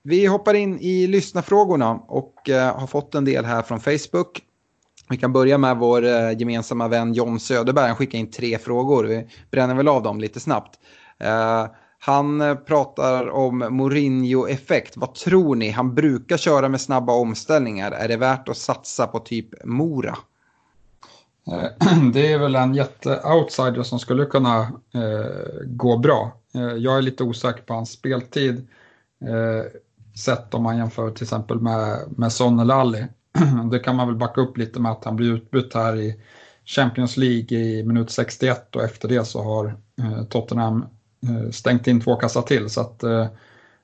[0.03, 2.35] vi hoppar in i lyssnarfrågorna och
[2.75, 4.43] har fått en del här från Facebook.
[5.09, 7.87] Vi kan börja med vår eh, gemensamma vän John Söderberg.
[7.87, 9.05] Han skickade in tre frågor.
[9.05, 10.79] Vi bränner väl av dem lite snabbt.
[11.19, 11.67] Eh,
[11.99, 14.97] han eh, pratar om Mourinho-effekt.
[14.97, 15.71] Vad tror ni?
[15.71, 17.93] Han brukar köra med snabba omställningar.
[17.93, 20.17] Är det värt att satsa på typ Mora?
[22.13, 24.61] Det är väl en jätte-outsider som skulle kunna
[24.95, 26.33] eh, gå bra.
[26.79, 28.69] Jag är lite osäker på hans speltid.
[29.21, 29.81] Eh,
[30.19, 33.07] sett om man jämför till exempel med, med Son eller Ali.
[33.71, 36.21] det kan man väl backa upp lite med att han blir utbytt här i
[36.65, 39.67] Champions League i minut 61 och efter det så har
[39.99, 40.87] eh, Tottenham
[41.23, 42.71] eh, stängt in två kassar till.
[42.71, 43.27] Så att eh,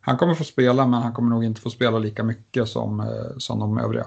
[0.01, 3.37] han kommer få spela men han kommer nog inte få spela lika mycket som, eh,
[3.39, 4.07] som de övriga.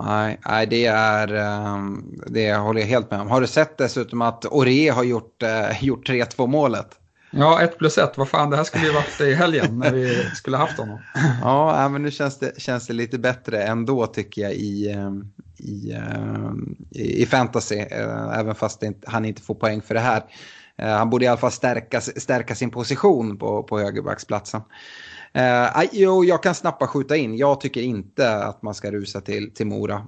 [0.00, 3.28] Nej, nej det, är, ehm, det håller jag helt med om.
[3.28, 6.98] Har du sett dessutom att Ore har gjort, eh, gjort 3-2 målet?
[7.30, 8.18] Ja, ett plus ett.
[8.18, 10.98] Vad fan, det här skulle ju varit i helgen när vi skulle haft honom.
[11.42, 15.06] Ja, men nu känns det, känns det lite bättre ändå tycker jag i, eh,
[15.96, 16.52] eh,
[16.90, 17.76] i, i, fantasy.
[17.76, 20.22] Eh, även fast inte, han inte får poäng för det här.
[20.78, 24.60] Han borde i alla fall stärka, stärka sin position på, på högerbacksplatsen.
[25.92, 27.36] Jo, jag kan snabbt skjuta in.
[27.36, 30.06] Jag tycker inte att man ska rusa till, till Mora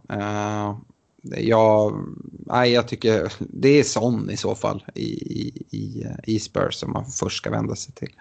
[1.22, 2.04] jag,
[2.46, 5.02] nej, jag tycker det är sån i så fall i,
[5.76, 8.12] i, i Spurs som man först ska vända sig till.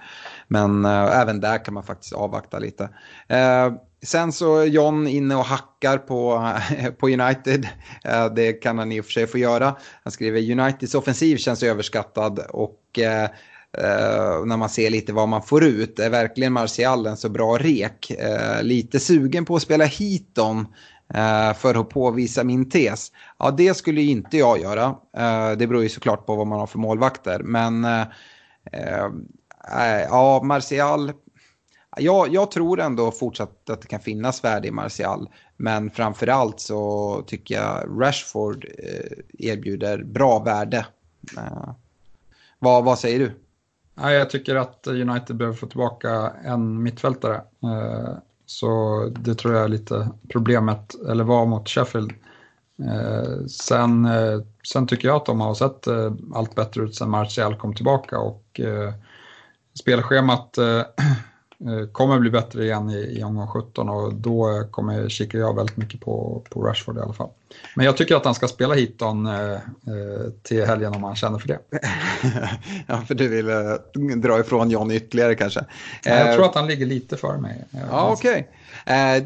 [0.47, 2.83] Men uh, även där kan man faktiskt avvakta lite.
[2.83, 6.51] Uh, sen så är John inne och hackar på,
[6.99, 7.67] på United.
[8.07, 9.75] Uh, det kan han i och för sig få göra.
[10.03, 12.81] Han skriver Uniteds offensiv känns överskattad och
[13.77, 15.99] Uh, när man ser lite vad man får ut.
[15.99, 18.11] Är verkligen Martial en så bra rek?
[18.11, 20.65] Uh, lite sugen på att spela Heaton uh,
[21.13, 23.11] Eh, för att påvisa min tes.
[23.37, 24.95] Ja, det skulle inte jag göra.
[25.17, 27.39] Eh, det beror ju såklart på vad man har för målvakter.
[27.39, 28.05] Men eh,
[30.09, 31.11] ja, Martial.
[31.99, 35.29] Jag, jag tror ändå fortsatt att det kan finnas värde i Martial.
[35.57, 38.65] Men framförallt så tycker jag Rashford
[39.39, 40.85] erbjuder bra värde.
[42.59, 43.31] vad, vad säger du?
[43.95, 47.41] Jag tycker att United behöver få tillbaka en mittfältare.
[48.47, 52.13] Så det tror jag är lite problemet, eller var mot Sheffield.
[52.83, 57.09] Eh, sen, eh, sen tycker jag att de har sett eh, allt bättre ut sen
[57.09, 58.93] Martial kom tillbaka och eh,
[59.79, 60.81] spelschemat eh,
[61.91, 66.01] kommer bli bättre igen i, i omgång 17 och då kommer kikar jag väldigt mycket
[66.01, 67.29] på, på Rashford i alla fall.
[67.75, 69.59] Men jag tycker att han ska spela Heaton eh, eh
[70.43, 71.59] till helgen om han känner för det.
[72.87, 75.65] ja, för du vill eh, dra ifrån John ytterligare kanske?
[76.03, 77.65] jag tror att han ligger lite före mig.
[77.91, 78.49] Ja, okej.
[78.85, 79.17] Okay.
[79.17, 79.23] Eh,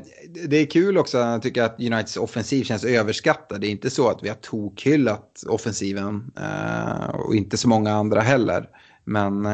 [0.47, 3.61] det är kul också, jag tycker att Uniteds offensiv känns överskattad.
[3.61, 8.21] Det är inte så att vi har tokhyllat offensiven eh, och inte så många andra
[8.21, 8.69] heller.
[9.03, 9.47] Men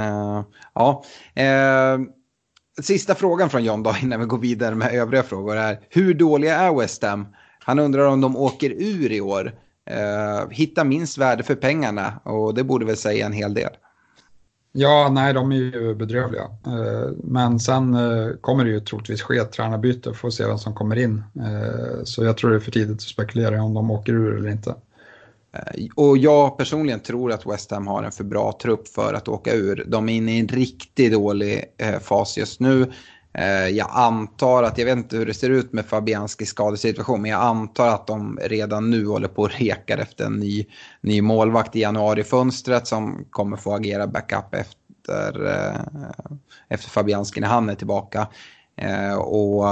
[0.73, 1.03] ja,
[2.81, 6.55] Sista frågan från John då innan vi går vidare med övriga frågor är hur dåliga
[6.55, 7.27] är West Ham?
[7.59, 9.53] Han undrar om de åker ur i år.
[9.89, 13.71] Eh, hitta minst värde för pengarna och det borde väl säga en hel del.
[14.71, 16.43] Ja, nej, de är ju bedrövliga.
[16.43, 20.73] Eh, men sen eh, kommer det ju troligtvis ske ett tränarbyte, får se vem som
[20.73, 21.23] kommer in.
[21.35, 24.49] Eh, så jag tror det är för tidigt att spekulera om de åker ur eller
[24.49, 24.75] inte.
[25.57, 29.27] Eh, och jag personligen tror att West Ham har en för bra trupp för att
[29.27, 29.85] åka ur.
[29.87, 32.91] De är inne i en riktigt dålig eh, fas just nu.
[33.33, 37.31] Eh, jag antar att, jag vet inte hur det ser ut med Fabianskis skadesituation, men
[37.31, 40.65] jag antar att de redan nu håller på och rekar efter en ny,
[41.01, 45.47] ny målvakt i januarifönstret som kommer få agera backup efter,
[46.69, 48.27] efter Fabianski när han är tillbaka.
[49.17, 49.65] Och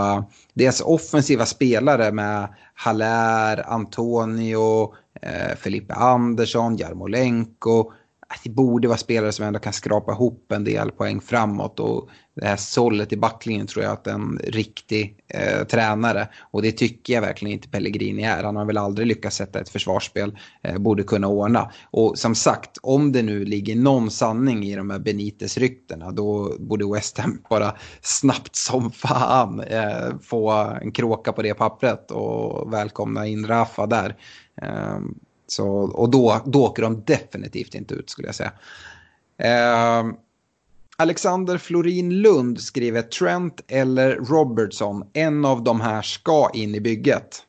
[0.53, 7.79] deras offensiva spelare med Haller, Antonio, eh, Felipe Andersson, Jarmolenko.
[7.79, 12.09] Äh, det borde vara spelare som ändå kan skrapa ihop en del poäng framåt och
[12.35, 17.13] det här sållet i backlinjen tror jag att en riktig eh, tränare och det tycker
[17.13, 18.43] jag verkligen inte Pellegrini är.
[18.43, 21.71] Han har väl aldrig lyckats sätta ett försvarsspel, eh, borde kunna ordna.
[21.91, 26.93] Och som sagt, om det nu ligger någon sanning i de här Benites-ryktena då borde
[26.93, 30.51] West Ham bara snabbt som fan eh, få
[30.81, 34.15] en kråka på det pappret och välkomna in Rafa där.
[34.61, 38.51] Ehm, så, och då, då åker de definitivt inte ut skulle jag säga.
[39.37, 40.05] Eh,
[40.97, 45.03] Alexander Florin Lund skriver Trent eller Robertson.
[45.13, 47.43] En av de här ska in i bygget.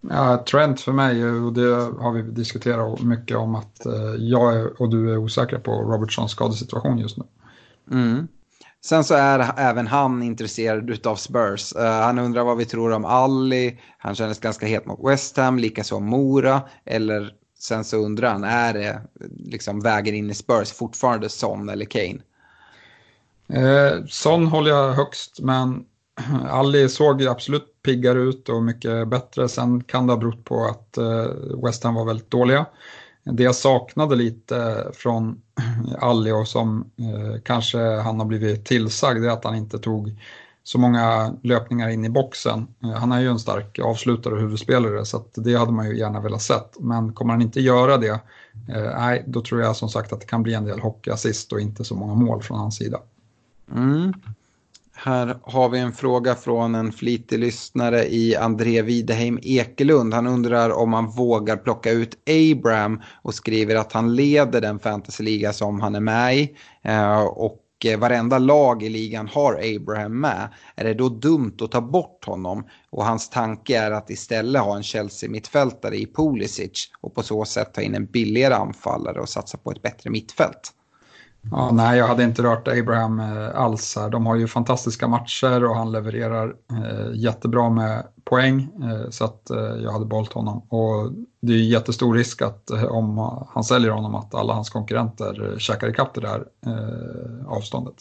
[0.00, 4.90] Ja, Trent för mig, och det har vi diskuterat mycket om att eh, jag och
[4.90, 7.24] du är osäkra på Robertsons skadesituation just nu.
[7.90, 8.28] Mm.
[8.84, 11.76] Sen så är även han intresserad av Spurs.
[11.76, 13.80] Uh, han undrar vad vi tror om Ali.
[13.98, 16.62] Han kändes ganska het mot West Ham, likaså Mora.
[16.84, 19.02] Eller sen så undrar han, är det
[19.46, 22.18] liksom vägen in i Spurs fortfarande Son eller Kane?
[23.48, 25.84] Eh, Son håller jag högst, men
[26.50, 29.48] Ali såg ju absolut piggare ut och mycket bättre.
[29.48, 31.26] Sen kan det ha berott på att eh,
[31.64, 32.66] West Ham var väldigt dåliga.
[33.24, 39.24] Det jag saknade lite från Eh, Alli och som eh, kanske han har blivit tillsagd
[39.24, 40.16] är att han inte tog
[40.62, 42.66] så många löpningar in i boxen.
[42.82, 46.20] Eh, han är ju en stark avslutare och huvudspelare så det hade man ju gärna
[46.20, 46.76] velat sett.
[46.80, 48.20] Men kommer han inte göra det,
[48.68, 51.60] eh, nej, då tror jag som sagt att det kan bli en del hockeyassist och
[51.60, 52.98] inte så många mål från hans sida.
[53.72, 54.12] Mm.
[55.06, 60.14] Här har vi en fråga från en flitig lyssnare i André Wideheim Ekelund.
[60.14, 65.52] Han undrar om man vågar plocka ut Abraham och skriver att han leder den fantasyliga
[65.52, 66.56] som han är med i.
[66.82, 70.48] Eh, och eh, varenda lag i ligan har Abraham med.
[70.76, 72.64] Är det då dumt att ta bort honom?
[72.90, 77.74] Och hans tanke är att istället ha en Chelsea-mittfältare i Pulisic och på så sätt
[77.74, 80.72] ta in en billigare anfallare och satsa på ett bättre mittfält.
[81.50, 84.10] Ja, nej, jag hade inte rört Abraham eh, alls här.
[84.10, 88.68] De har ju fantastiska matcher och han levererar eh, jättebra med poäng.
[88.82, 90.62] Eh, så att eh, jag hade bollat honom.
[90.68, 94.70] Och det är ju jättestor risk att eh, om han säljer honom att alla hans
[94.70, 97.94] konkurrenter eh, käkar ikapp det där eh, avståndet.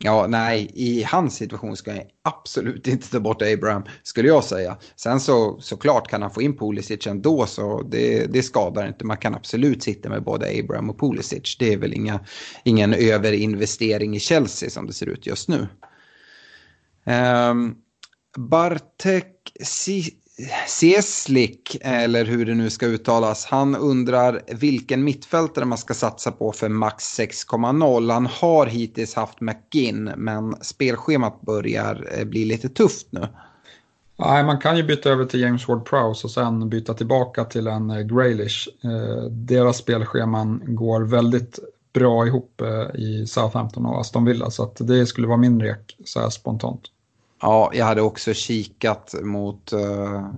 [0.00, 4.78] Ja, nej, i hans situation ska jag absolut inte ta bort Abraham, skulle jag säga.
[4.96, 9.04] Sen så såklart kan han få in Pulisic ändå, så det, det skadar inte.
[9.04, 11.56] Man kan absolut sitta med både Abraham och Pulisic.
[11.58, 12.20] Det är väl inga,
[12.64, 15.68] ingen överinvestering i Chelsea som det ser ut just nu.
[17.50, 17.76] Um,
[18.36, 19.34] Bartek
[20.66, 26.52] Seslik, eller hur det nu ska uttalas, han undrar vilken mittfältare man ska satsa på
[26.52, 28.12] för max 6,0.
[28.12, 33.28] Han har hittills haft McGinn, men spelschemat börjar eh, bli lite tufft nu.
[34.16, 37.90] Nej, man kan ju byta över till James Ward-Prowse och sen byta tillbaka till en
[37.90, 38.68] eh, Graylish.
[38.84, 41.58] Eh, deras spelscheman går väldigt
[41.92, 42.62] bra ihop
[42.94, 46.82] i Southampton och Aston Villa, så att det skulle vara min rek så här spontant.
[47.40, 50.30] Ja, jag hade också kikat mot uh,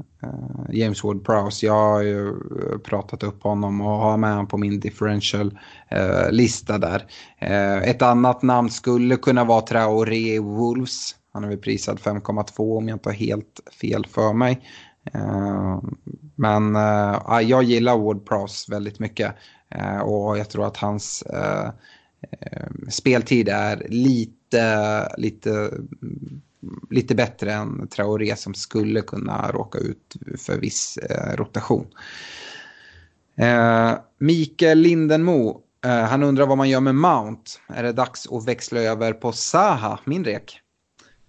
[0.73, 1.65] James Ward-Prowse.
[1.65, 6.81] Jag har ju eh, pratat upp honom och har med honom på min differential-lista uh,
[6.81, 7.07] där.
[7.43, 11.17] Uh, ett annat namn skulle kunna vara Traoré Wolves.
[11.33, 14.61] Han är väl prisad 5,2 om jag inte har helt fel för mig.
[16.35, 16.75] men
[17.49, 19.35] jag gillar Ward-Prowse väldigt mycket.
[20.03, 21.25] och jag tror att hans
[22.89, 25.71] speltid är lite, lite
[26.91, 31.87] lite bättre än Traoré som skulle kunna råka ut för viss eh, rotation.
[33.37, 37.51] Eh, Mikael Lindenmo, eh, han undrar vad man gör med Mount.
[37.69, 40.61] Är det dags att växla över på Saha, min rek?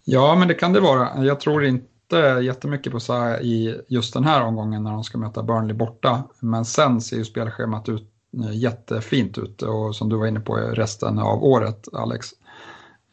[0.03, 1.25] Ja, men det kan det vara.
[1.25, 5.43] Jag tror inte jättemycket på Saha i just den här omgången när de ska möta
[5.43, 6.23] Burnley borta.
[6.39, 8.11] Men sen ser ju spelschemat ut
[8.43, 12.29] eh, jättefint ut och som du var inne på resten av året, Alex.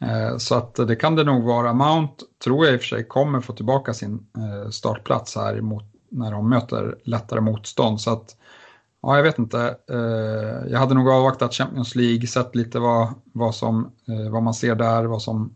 [0.01, 1.73] Eh, så att det kan det nog vara.
[1.73, 5.83] Mount tror jag i och för sig kommer få tillbaka sin eh, startplats här mot,
[6.09, 8.01] när de möter lättare motstånd.
[8.01, 8.35] Så att,
[9.01, 9.75] ja, jag vet inte.
[9.89, 13.91] Eh, jag hade nog avvaktat Champions League, sett lite vad, vad, som,
[14.31, 15.55] vad man ser där, vad som,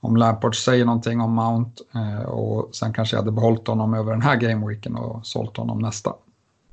[0.00, 1.82] om Lampard säger någonting om Mount
[2.26, 6.12] och sen kanske jag hade behållit honom över den här gameweeken och sålt honom nästa.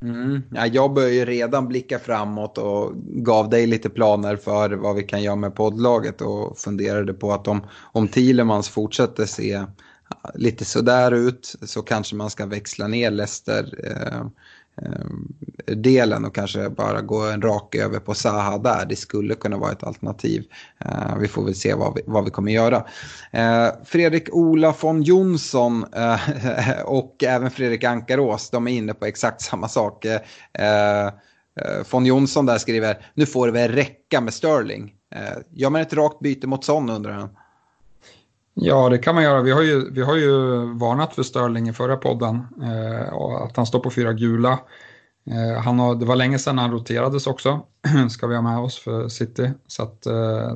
[0.02, 0.42] Mm.
[0.52, 5.04] Ja, jag börjar ju redan blicka framåt och gav dig lite planer för vad vi
[5.04, 9.66] kan göra med poddlaget och funderade på att om, om Thielemans fortsätter se
[10.36, 14.26] lite sådär ut så kanske man ska växla ner Leicester eh, Eh,
[14.78, 18.86] Eh, delen och kanske bara gå en rak över på Saha där.
[18.86, 20.44] Det skulle kunna vara ett alternativ.
[20.86, 22.86] Eh, vi får väl se vad vi, vad vi kommer göra.
[23.32, 25.86] Eh, Fredrik Ola von Jonsson
[26.86, 30.06] och även Fredrik Ankarås, de är inne på exakt samma sak.
[31.92, 34.94] Von Jonsson där skriver, nu får det väl räcka med Sterling.
[35.50, 37.30] Gör man ett rakt byte mot Son undrar han.
[38.54, 39.42] Ja, det kan man göra.
[39.42, 40.32] Vi har ju, vi har ju
[40.78, 44.60] varnat för Sterling i förra podden, eh, att han står på fyra gula.
[45.26, 47.62] Eh, han har, det var länge sedan han roterades också,
[48.10, 49.52] ska vi ha med oss för City.
[49.68, 50.56] Så att, eh,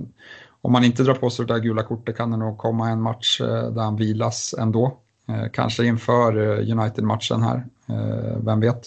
[0.61, 3.01] om man inte drar på sig det där gula kortet kan det nog komma en
[3.01, 4.97] match eh, där han vilas ändå.
[5.27, 8.81] Eh, kanske inför eh, United-matchen här, eh, vem vet.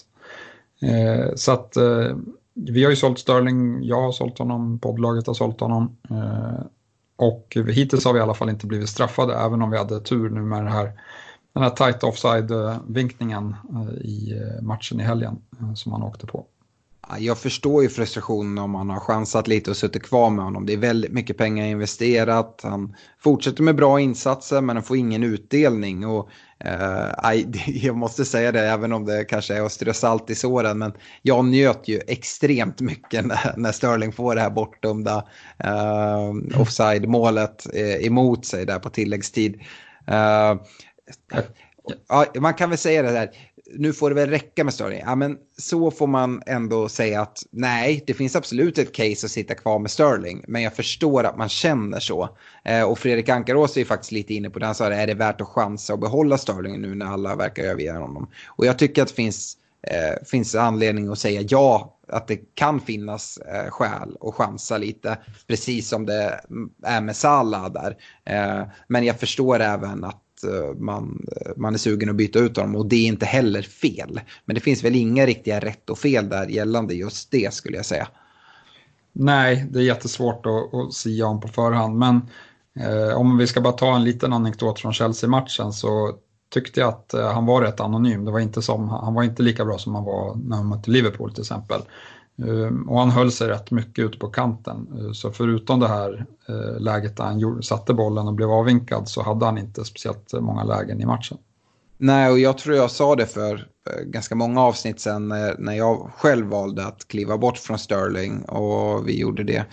[0.81, 2.15] Eh, så att eh,
[2.53, 5.97] vi har ju sålt Sterling, jag har sålt honom, poddlaget har sålt honom.
[7.19, 10.29] Och hittills har vi i alla fall inte blivit straffade, även om vi hade tur
[10.29, 10.91] nu med det här,
[11.53, 16.45] den här tight offside-vinkningen eh, i eh, matchen i helgen eh, som han åkte på.
[17.19, 20.65] Jag förstår ju frustrationen om man har chansat lite och suttit kvar med honom.
[20.65, 22.59] Det är väldigt mycket pengar investerat.
[22.63, 26.05] Han fortsätter med bra insatser men han får ingen utdelning.
[26.07, 26.29] Och,
[26.65, 27.33] eh,
[27.67, 30.77] jag måste säga det även om det kanske är att strö salt i såren.
[30.77, 35.25] Men jag njöt ju extremt mycket när, när Sterling får det här bortdömda
[35.57, 39.61] eh, offside-målet eh, emot sig där på tilläggstid.
[42.07, 43.29] Ja, man kan väl säga det där,
[43.73, 45.01] nu får det väl räcka med Sterling.
[45.05, 49.31] Ja, men så får man ändå säga att nej, det finns absolut ett case att
[49.31, 50.43] sitta kvar med Sterling.
[50.47, 52.29] Men jag förstår att man känner så.
[52.65, 54.65] Eh, och Fredrik Ankarås är ju faktiskt lite inne på det.
[54.65, 57.91] Han sa, är det värt att chansa och behålla Sterling nu när alla verkar överge
[57.91, 58.29] honom?
[58.47, 62.79] Och jag tycker att det finns, eh, finns anledning att säga ja, att det kan
[62.79, 65.17] finnas eh, skäl att chansa lite.
[65.47, 66.41] Precis som det
[66.83, 67.97] är med Salah där.
[68.25, 72.57] Eh, men jag förstår även att Eh, man, eh, man är sugen att byta ut
[72.57, 74.19] honom och det är inte heller fel.
[74.45, 77.85] Men det finns väl inga riktiga rätt och fel där gällande just det skulle jag
[77.85, 78.07] säga.
[79.13, 81.97] Nej, det är jättesvårt att, att sia om på förhand.
[81.97, 82.21] Men
[82.79, 86.15] eh, om vi ska bara ta en liten anekdot från Chelsea-matchen så
[86.53, 88.25] tyckte jag att eh, han var rätt anonym.
[88.25, 90.91] Det var inte som, han var inte lika bra som han var när han mötte
[90.91, 91.81] Liverpool till exempel.
[92.47, 94.87] Ehm, och han höll sig rätt mycket ute på kanten.
[94.99, 99.23] Ehm, så förutom det här eh, läget där han satte bollen och blev avvinkad så
[99.23, 101.37] hade han inte speciellt många lägen i matchen.
[101.97, 103.53] Nej, och jag tror jag sa det för
[103.89, 108.41] eh, ganska många avsnitt sen eh, när jag själv valde att kliva bort från Sterling
[108.41, 109.65] och vi gjorde det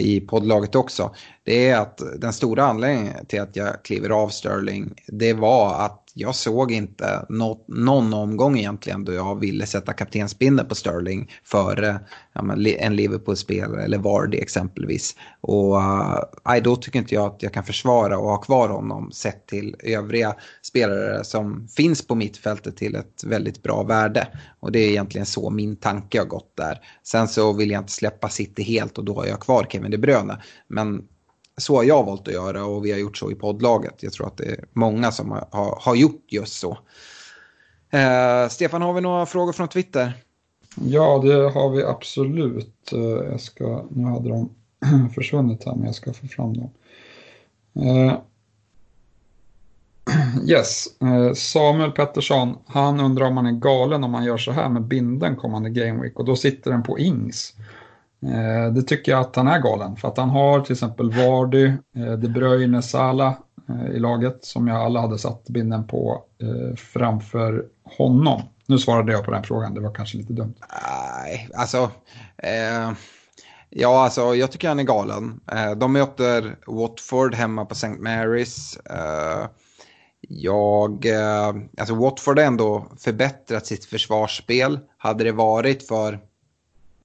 [0.00, 1.14] i poddlaget också.
[1.42, 6.07] Det är att den stora anledningen till att jag kliver av Sterling det var att
[6.18, 12.00] jag såg inte något, någon omgång egentligen då jag ville sätta kaptensbindeln på Sterling före
[12.32, 15.16] ja, en Liverpool-spelare eller Vardy exempelvis.
[15.40, 15.80] Och
[16.54, 19.76] äh, då tycker inte jag att jag kan försvara och ha kvar honom sett till
[19.78, 24.28] övriga spelare som finns på mittfältet till ett väldigt bra värde.
[24.60, 26.78] Och det är egentligen så min tanke har gått där.
[27.02, 29.98] Sen så vill jag inte släppa City helt och då har jag kvar Kevin De
[29.98, 30.42] Bruyne.
[30.68, 31.02] Men
[31.58, 34.02] så har jag valt att göra och vi har gjort så i poddlaget.
[34.02, 36.78] Jag tror att det är många som har, har gjort just så.
[37.90, 40.12] Eh, Stefan, har vi några frågor från Twitter?
[40.84, 42.92] Ja, det har vi absolut.
[42.92, 44.50] Eh, jag ska, nu hade de
[45.14, 46.70] försvunnit här, men jag ska få fram dem.
[47.74, 48.18] Eh,
[50.48, 54.68] yes, eh, Samuel Pettersson, han undrar om man är galen om man gör så här
[54.68, 57.54] med binden kommande Game Week och då sitter den på Ings.
[58.22, 61.66] Eh, det tycker jag att han är galen för att han har till exempel Vardy,
[61.96, 63.34] eh, De Bruyne, Salah
[63.68, 68.42] eh, i laget som jag alla hade satt binden på eh, framför honom.
[68.66, 70.54] Nu svarade jag på den frågan, det var kanske lite dumt.
[71.22, 71.90] Nej, alltså.
[72.36, 72.92] Eh,
[73.70, 75.40] ja, alltså jag tycker han är galen.
[75.52, 77.86] Eh, de möter Watford hemma på St.
[77.86, 78.78] Mary's.
[78.90, 79.48] Eh,
[80.20, 84.78] jag, eh, alltså Watford har ändå förbättrat sitt försvarsspel.
[84.98, 86.20] Hade det varit för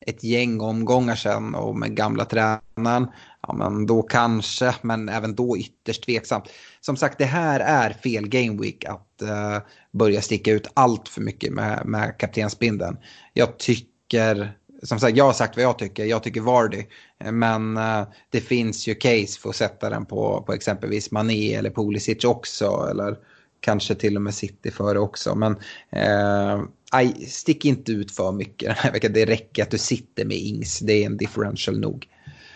[0.08, 3.08] ett gäng omgångar sedan och med gamla tränaren,
[3.48, 6.44] ja men då kanske, men även då ytterst tveksamt.
[6.82, 9.58] Som sagt, det här är fel game week att uh,
[9.92, 12.98] börja sticka ut allt för mycket med, med kaptensbindeln.
[13.34, 16.86] Jag tycker, som sagt, jag har sagt vad jag tycker, jag tycker Vardy,
[17.32, 21.70] men uh, det finns ju case för att sätta den på, på exempelvis Mané eller
[21.70, 23.18] Pulisic också, eller
[23.60, 25.36] kanske till och med City före också.
[25.36, 25.52] Men
[25.96, 29.14] uh, aj, stick inte ut för mycket den här veckan.
[29.14, 30.80] Det räcker att du sitter med Ings.
[30.80, 32.07] Det är en differential nog.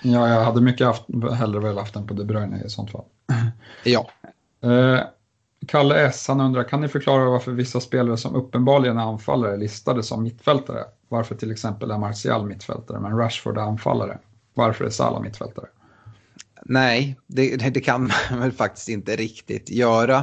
[0.01, 1.03] Ja, jag hade mycket haft,
[1.34, 3.05] hellre velat haft den på De Bruyne i sånt fall.
[3.84, 4.09] Ja.
[4.64, 4.99] Eh,
[5.68, 9.57] Kalle S, han undrar, kan ni förklara varför vissa spelare som uppenbarligen är anfallare är
[9.57, 10.84] listade som mittfältare?
[11.09, 14.18] Varför till exempel är Martial mittfältare men Rashford är anfallare?
[14.53, 15.65] Varför är Salah mittfältare?
[16.65, 20.18] Nej, det, det, kan man väl faktiskt inte riktigt göra.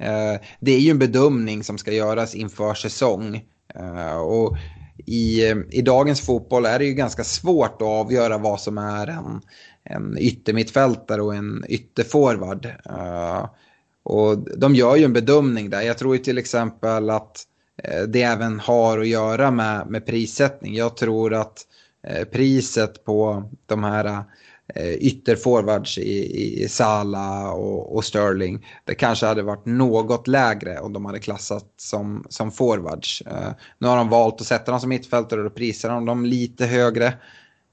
[0.00, 3.44] Eh, det är ju en bedömning som ska göras inför säsong.
[3.74, 4.56] Eh, och
[5.06, 9.06] i, eh, i dagens fotboll är det ju ganska svårt att avgöra vad som är
[9.06, 9.40] en,
[9.84, 12.66] en yttermittfältare och en ytterforward.
[12.90, 13.46] Uh,
[14.02, 15.82] och de gör ju en bedömning där.
[15.82, 17.44] Jag tror ju till exempel att
[17.88, 20.74] uh, det även har att göra med, med prissättning.
[20.74, 21.62] Jag tror att
[22.10, 24.24] uh, priset på de här
[24.74, 28.66] Eh, ytterforwards i, i Sala och, och, Sterling.
[28.84, 33.22] Det kanske hade varit något lägre om de hade klassat som, som forwards.
[33.26, 36.24] Eh, nu har de valt att sätta dem som mittfältare och då prisar de dem
[36.24, 37.06] lite högre.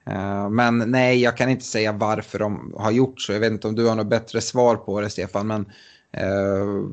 [0.05, 3.33] Eh, men nej, jag kan inte säga varför de har gjort så.
[3.33, 5.47] Jag vet inte om du har något bättre svar på det, Stefan.
[5.47, 5.65] Men
[6.11, 6.89] eh,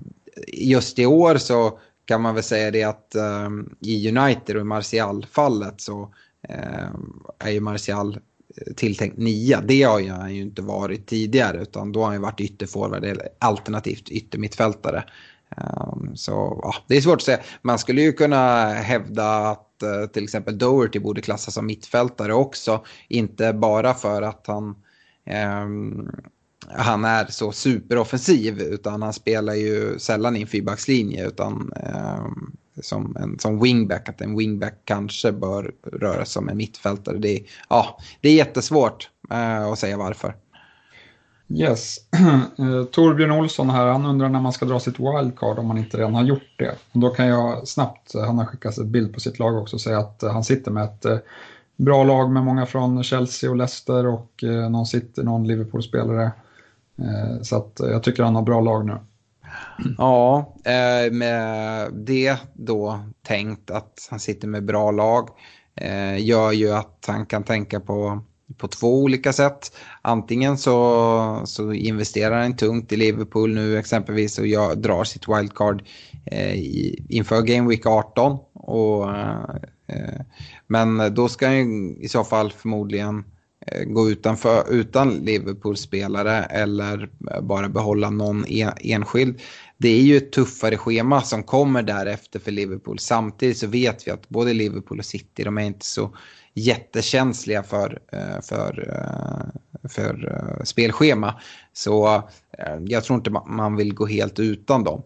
[0.52, 3.48] just i år så kan man väl säga det att eh,
[3.80, 6.14] i United och i Martial-fallet så
[6.48, 6.88] eh,
[7.38, 8.18] är ju Martial
[8.76, 9.60] tilltänkt nia.
[9.60, 13.28] Det har han ju inte varit tidigare utan då har han ju varit ytterforward eller
[13.38, 15.04] alternativt yttermittfältare.
[15.56, 17.40] Um, så ja, det är svårt att säga.
[17.62, 22.84] Man skulle ju kunna hävda att uh, till exempel Doherty borde klassas som mittfältare också.
[23.08, 24.74] Inte bara för att han,
[25.64, 26.10] um,
[26.68, 31.72] han är så superoffensiv utan han spelar ju sällan i en fyrbackslinje utan
[32.22, 37.18] um, som en som wingback, att en wingback kanske bör röra sig som en mittfältare.
[37.18, 40.34] Det är, ja, det är jättesvårt eh, att säga varför.
[41.54, 41.96] Yes.
[42.58, 45.96] Eh, Torbjörn Olsson här, han undrar när man ska dra sitt wildcard om man inte
[45.96, 46.74] redan har gjort det.
[46.92, 49.78] Och då kan jag snabbt, eh, han har skickat en bild på sitt lag också,
[49.78, 51.06] säga att eh, han sitter med ett
[51.76, 56.32] bra lag med många från Chelsea och Leicester och någon City, någon Liverpool-spelare.
[57.42, 58.96] Så att jag tycker han har bra lag nu.
[59.98, 65.28] Ja, eh, med det då tänkt att han sitter med bra lag
[65.74, 68.24] eh, gör ju att han kan tänka på,
[68.56, 69.76] på två olika sätt.
[70.02, 75.82] Antingen så, så investerar han tungt i Liverpool nu exempelvis och jag drar sitt wildcard
[76.24, 76.54] eh,
[77.08, 78.38] inför Game Week 18.
[78.54, 79.10] Och,
[79.86, 80.20] eh,
[80.66, 83.24] men då ska han i så fall förmodligen
[83.86, 87.10] gå utanför, utan Liverpool-spelare eller
[87.42, 88.44] bara behålla någon
[88.80, 89.40] enskild
[89.82, 92.98] det är ju ett tuffare schema som kommer därefter för Liverpool.
[92.98, 96.16] Samtidigt så vet vi att både Liverpool och City, de är inte så
[96.54, 101.40] jättekänsliga för, eh, för, eh, för eh, spelschema.
[101.72, 102.22] Så
[102.86, 105.02] jag tror inte man vill gå helt utan dem.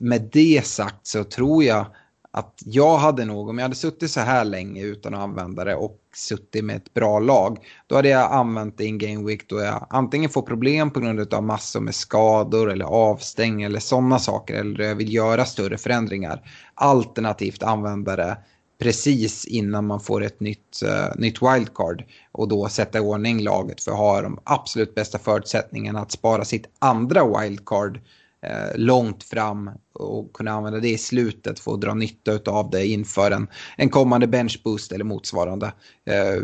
[0.00, 1.86] Med det sagt så tror jag
[2.30, 5.74] att jag hade nog, om jag hade suttit så här länge utan att använda det
[5.74, 9.48] och suttit med ett bra lag, då hade jag använt det i en game week
[9.48, 14.18] då jag antingen får problem på grund av massor med skador eller avstängning eller sådana
[14.18, 16.50] saker, eller jag vill göra större förändringar.
[16.74, 18.38] Alternativt använda det
[18.78, 23.84] precis innan man får ett nytt, uh, nytt wildcard och då sätta i ordning laget
[23.84, 28.00] för att ha de absolut bästa förutsättningarna att spara sitt andra wildcard
[28.42, 32.86] Eh, långt fram och kunna använda det i slutet för att dra nytta av det
[32.86, 35.66] inför en, en kommande benchboost eller motsvarande.
[36.06, 36.42] Eh,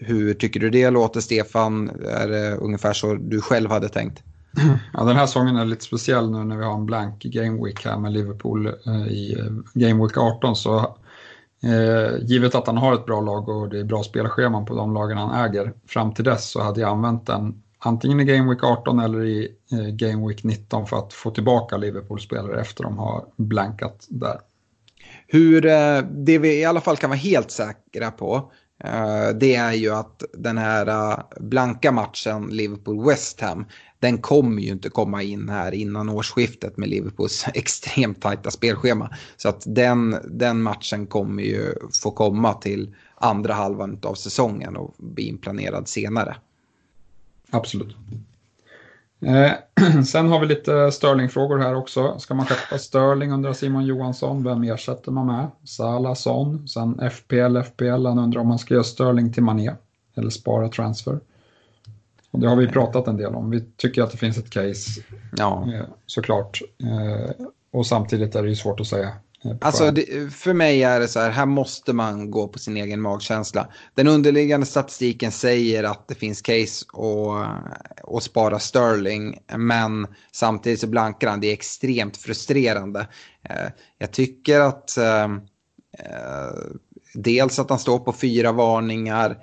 [0.00, 1.90] hur tycker du det låter Stefan?
[2.08, 4.22] Är det ungefär så du själv hade tänkt?
[4.92, 7.84] Ja, den här säsongen är lite speciell nu när vi har en blank game week
[7.84, 10.56] här med Liverpool eh, i eh, game week 18.
[10.56, 10.78] Så
[11.62, 14.94] eh, givet att han har ett bra lag och det är bra spelscheman på de
[14.94, 18.64] lagen han äger fram till dess så hade jag använt den antingen i Game Week
[18.64, 23.24] 18 eller i eh, Game Week 19 för att få tillbaka Liverpool-spelare efter de har
[23.36, 24.40] blankat där.
[25.26, 28.52] Hur, eh, det vi i alla fall kan vara helt säkra på
[28.84, 33.64] eh, det är ju att den här eh, blanka matchen Liverpool-West Ham
[33.98, 39.10] den kommer ju inte komma in här innan årsskiftet med Liverpools extremt tajta spelschema.
[39.36, 44.94] Så att den, den matchen kommer ju få komma till andra halvan av säsongen och
[44.98, 46.36] bli inplanerad senare.
[47.50, 47.96] Absolut.
[49.20, 49.52] Eh,
[50.06, 52.18] sen har vi lite Sterling-frågor här också.
[52.18, 54.44] Ska man skeppa Sterling under Simon Johansson?
[54.44, 55.50] Vem ersätter man med?
[55.64, 58.06] Salah, Son, sen FPL, FPL.
[58.06, 59.72] Han undrar om man ska göra Sterling till Mané
[60.14, 61.20] eller spara transfer.
[62.30, 63.50] Och det har vi pratat en del om.
[63.50, 65.02] Vi tycker att det finns ett case,
[65.36, 65.68] ja.
[65.74, 66.60] eh, såklart.
[66.82, 69.12] Eh, och samtidigt är det ju svårt att säga
[69.60, 73.00] Alltså det, för mig är det så här, här måste man gå på sin egen
[73.00, 73.68] magkänsla.
[73.94, 76.86] Den underliggande statistiken säger att det finns case
[78.16, 81.40] att spara Sterling, men samtidigt så blankar han.
[81.40, 83.08] Det är extremt frustrerande.
[83.42, 85.24] Eh, jag tycker att eh,
[85.98, 86.54] eh,
[87.14, 89.38] dels att han står på fyra varningar,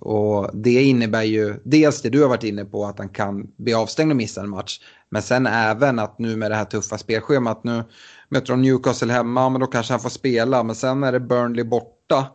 [0.00, 3.74] och det innebär ju dels det du har varit inne på att han kan bli
[3.74, 4.80] avstängd och missa en match.
[5.08, 7.84] Men sen även att nu med det här tuffa spelschemat nu
[8.28, 10.62] möter de Newcastle hemma, men då kanske han får spela.
[10.62, 12.26] Men sen är det Burnley borta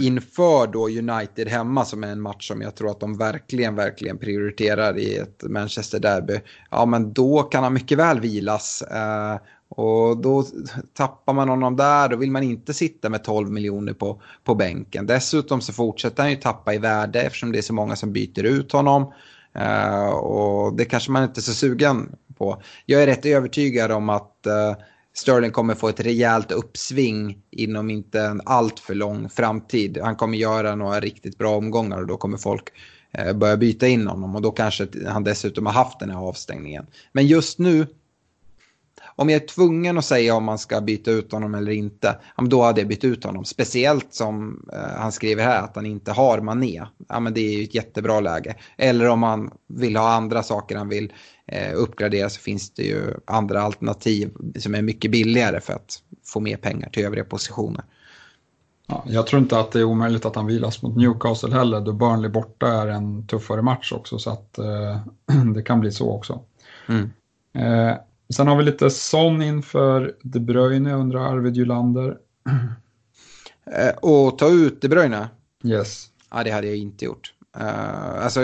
[0.00, 4.18] inför då United hemma som är en match som jag tror att de verkligen, verkligen
[4.18, 6.40] prioriterar i ett Manchester Derby.
[6.70, 8.82] Ja, men då kan han mycket väl vilas.
[8.82, 9.36] Eh,
[9.68, 10.44] och då
[10.94, 15.06] tappar man honom där, då vill man inte sitta med 12 miljoner på, på bänken.
[15.06, 18.44] Dessutom så fortsätter han ju tappa i värde eftersom det är så många som byter
[18.44, 19.12] ut honom.
[19.54, 22.62] Eh, och det kanske man inte är så sugen på.
[22.86, 24.72] Jag är rätt övertygad om att eh,
[25.14, 29.98] Sterling kommer få ett rejält uppsving inom inte en alltför lång framtid.
[30.02, 32.68] Han kommer göra några riktigt bra omgångar och då kommer folk
[33.12, 36.86] eh, börja byta in honom och då kanske han dessutom har haft den här avstängningen.
[37.12, 37.86] Men just nu
[39.16, 42.62] om jag är tvungen att säga om man ska byta ut honom eller inte, då
[42.62, 43.44] hade jag bytt ut honom.
[43.44, 46.82] Speciellt som eh, han skriver här att han inte har Mané.
[47.08, 48.54] Ja, men det är ju ett jättebra läge.
[48.76, 51.12] Eller om man vill ha andra saker han vill
[51.46, 56.40] eh, uppgradera så finns det ju andra alternativ som är mycket billigare för att få
[56.40, 57.84] mer pengar till övriga positioner.
[58.86, 61.92] Ja, jag tror inte att det är omöjligt att han vilas mot Newcastle heller, då
[61.92, 65.00] Burnley borta är en tuffare match också, så att eh,
[65.54, 66.40] det kan bli så också.
[66.88, 67.10] Mm.
[67.54, 67.96] Eh,
[68.32, 72.16] Sen har vi lite Son inför De Bruyne, undrar Arvid Julander.
[73.66, 75.28] Eh, och ta ut De Bruyne?
[75.64, 76.06] Yes.
[76.30, 77.32] Ja, det hade jag inte gjort.
[77.60, 78.40] Uh, alltså,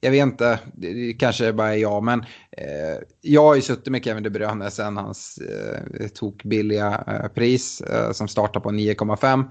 [0.00, 2.20] jag vet inte, det kanske bara är jag, men
[2.50, 7.80] eh, jag har ju suttit med Kevin De Bruyne sen hans uh, tokbilliga eh, pris
[7.80, 9.44] eh, som startar på 9,5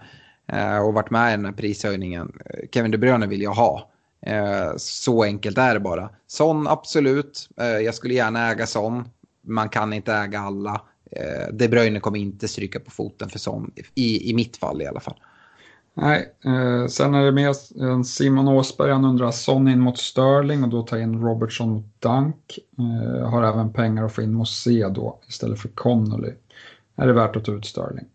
[0.51, 2.31] eh, och varit med i den här prishöjningen.
[2.73, 3.91] Kevin De Bruyne vill jag ha.
[4.25, 6.09] Eh, så enkelt är det bara.
[6.27, 7.49] Son, absolut.
[7.57, 9.09] Eh, jag skulle gärna äga Son.
[9.47, 10.81] Man kan inte äga alla.
[11.11, 14.87] Eh, De Bruyne kommer inte stryka på foten för Son, i, i mitt fall i
[14.87, 15.19] alla fall.
[16.01, 17.55] Nej, eh, sen är det med
[18.05, 22.59] Simon Åsberg, han undrar Son in mot Sterling och då ta in Robertson mot Dunk.
[22.77, 26.33] Eh, har även pengar att få in Mosé då istället för Connolly.
[26.95, 28.05] Är det värt att ta ut Sterling?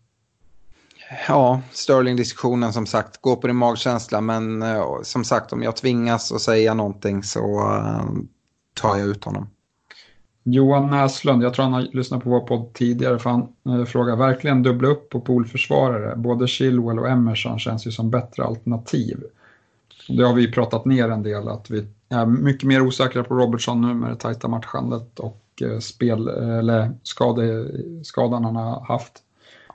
[1.27, 6.31] Ja, Sterling-diskussionen som sagt, gå på din magkänsla men eh, som sagt om jag tvingas
[6.31, 8.05] att säga någonting så eh,
[8.73, 9.47] tar jag ut honom.
[10.47, 14.15] Johan Näslund, jag tror han har lyssnat på vår podd tidigare för han eh, frågar
[14.15, 16.15] verkligen dubbla upp på poolförsvarare.
[16.15, 19.23] Både Chilwell och Emerson känns ju som bättre alternativ.
[20.07, 23.81] Det har vi pratat ner en del att vi är mycket mer osäkra på Robertson
[23.81, 27.67] nu med det tajta matchandet och eh, spel, eller skade,
[28.03, 29.13] skadan han har haft.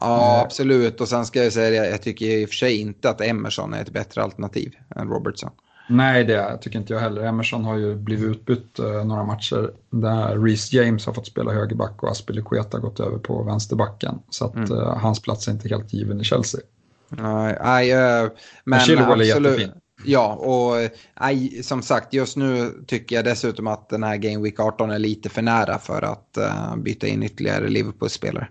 [0.00, 0.42] Ja, eh.
[0.42, 1.00] absolut.
[1.00, 3.82] Och sen ska jag säga jag tycker i och för sig inte att Emerson är
[3.82, 5.50] ett bättre alternativ än Robertson.
[5.90, 7.22] Nej, det tycker inte jag heller.
[7.22, 12.02] Emerson har ju blivit utbytt eh, några matcher där Reece James har fått spela högerback
[12.02, 14.18] och Aspilicueta gått över på vänsterbacken.
[14.30, 14.72] Så att mm.
[14.72, 16.60] eh, hans plats är inte helt given i Chelsea.
[17.08, 18.28] Nej, nej eh,
[18.64, 19.70] men Chilwell är jättefin.
[20.04, 20.90] Ja, och
[21.20, 24.98] nej, som sagt, just nu tycker jag dessutom att den här Game Week 18 är
[24.98, 28.48] lite för nära för att uh, byta in ytterligare Liverpool-spelare.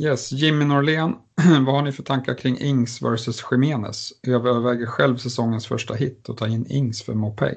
[0.00, 1.14] Yes, Jimmy Norlén,
[1.66, 4.12] vad har ni för tankar kring Ings versus Jimenez?
[4.20, 7.54] Jag överväger själv säsongens första hit och tar in Ings för Mopay.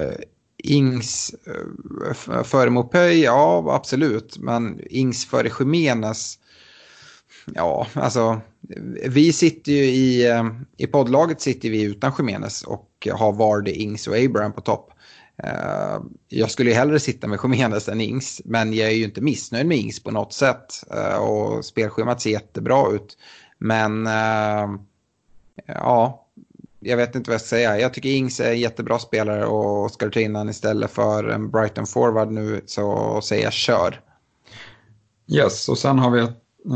[0.00, 0.14] Uh, eh,
[0.56, 6.38] Ings uh, före Mopay, ja absolut, men Ings före Jimenez,
[7.54, 8.40] ja alltså
[9.08, 10.44] vi sitter ju i, eh,
[10.76, 14.91] i poddlaget sitter vi utan Jimenez och har Vardy, Ings och Abraham på topp.
[15.36, 19.20] Eh, jag skulle ju hellre sitta med Khemenez än Ings, men jag är ju inte
[19.20, 20.84] missnöjd med Ings på något sätt.
[20.90, 23.18] Eh, och spelschemat ser jättebra ut.
[23.58, 24.68] Men eh,
[25.66, 26.26] ja,
[26.80, 27.80] jag vet inte vad jag ska säga.
[27.80, 31.24] Jag tycker Ings är en jättebra spelare och ska du ta in honom istället för
[31.24, 34.00] en Brighton forward nu så säger jag kör.
[35.28, 36.26] Yes, och sen har vi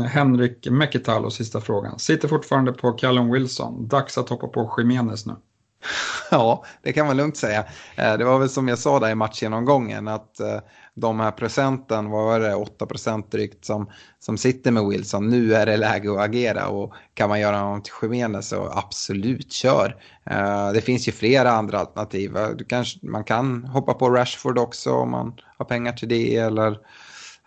[0.07, 1.99] Henrik Mekitalo, sista frågan.
[1.99, 3.87] Sitter fortfarande på Callum Wilson.
[3.87, 5.35] Dags att hoppa på Jimenez nu.
[6.31, 7.65] Ja, det kan man lugnt säga.
[7.95, 10.59] Eh, det var väl som jag sa där i matchgenomgången att eh,
[10.95, 13.89] de här procenten, vad var det, 8 procent drygt som,
[14.19, 15.29] som sitter med Wilson.
[15.29, 19.95] Nu är det läge att agera och kan man göra något till så absolut kör.
[20.29, 22.37] Eh, det finns ju flera andra alternativ.
[22.57, 26.77] Du kanske, man kan hoppa på Rashford också om man har pengar till det eller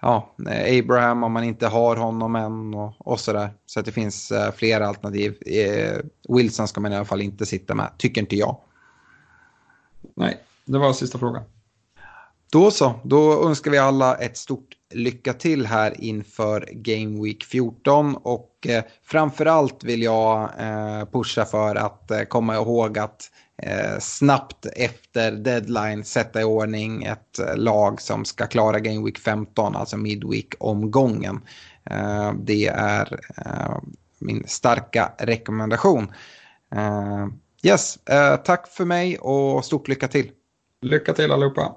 [0.01, 0.35] ja,
[0.79, 3.51] Abraham om man inte har honom än och, och sådär.
[3.67, 5.31] Så att det finns uh, flera alternativ.
[5.31, 8.57] Uh, Wilson ska man i alla fall inte sitta med, tycker inte jag.
[10.17, 11.43] Nej, det var sista frågan.
[12.53, 18.17] Då så, då önskar vi alla ett stort lycka till här inför Game Week 14
[18.17, 23.31] och eh, framförallt vill jag eh, pusha för att eh, komma ihåg att
[23.63, 29.19] eh, snabbt efter deadline sätta i ordning ett eh, lag som ska klara Game Week
[29.19, 31.41] 15, alltså Midweek-omgången.
[31.85, 33.79] Eh, det är eh,
[34.19, 36.13] min starka rekommendation.
[36.75, 37.27] Eh,
[37.63, 40.31] yes, eh, tack för mig och stort lycka till.
[40.83, 41.77] Lycka till allihopa.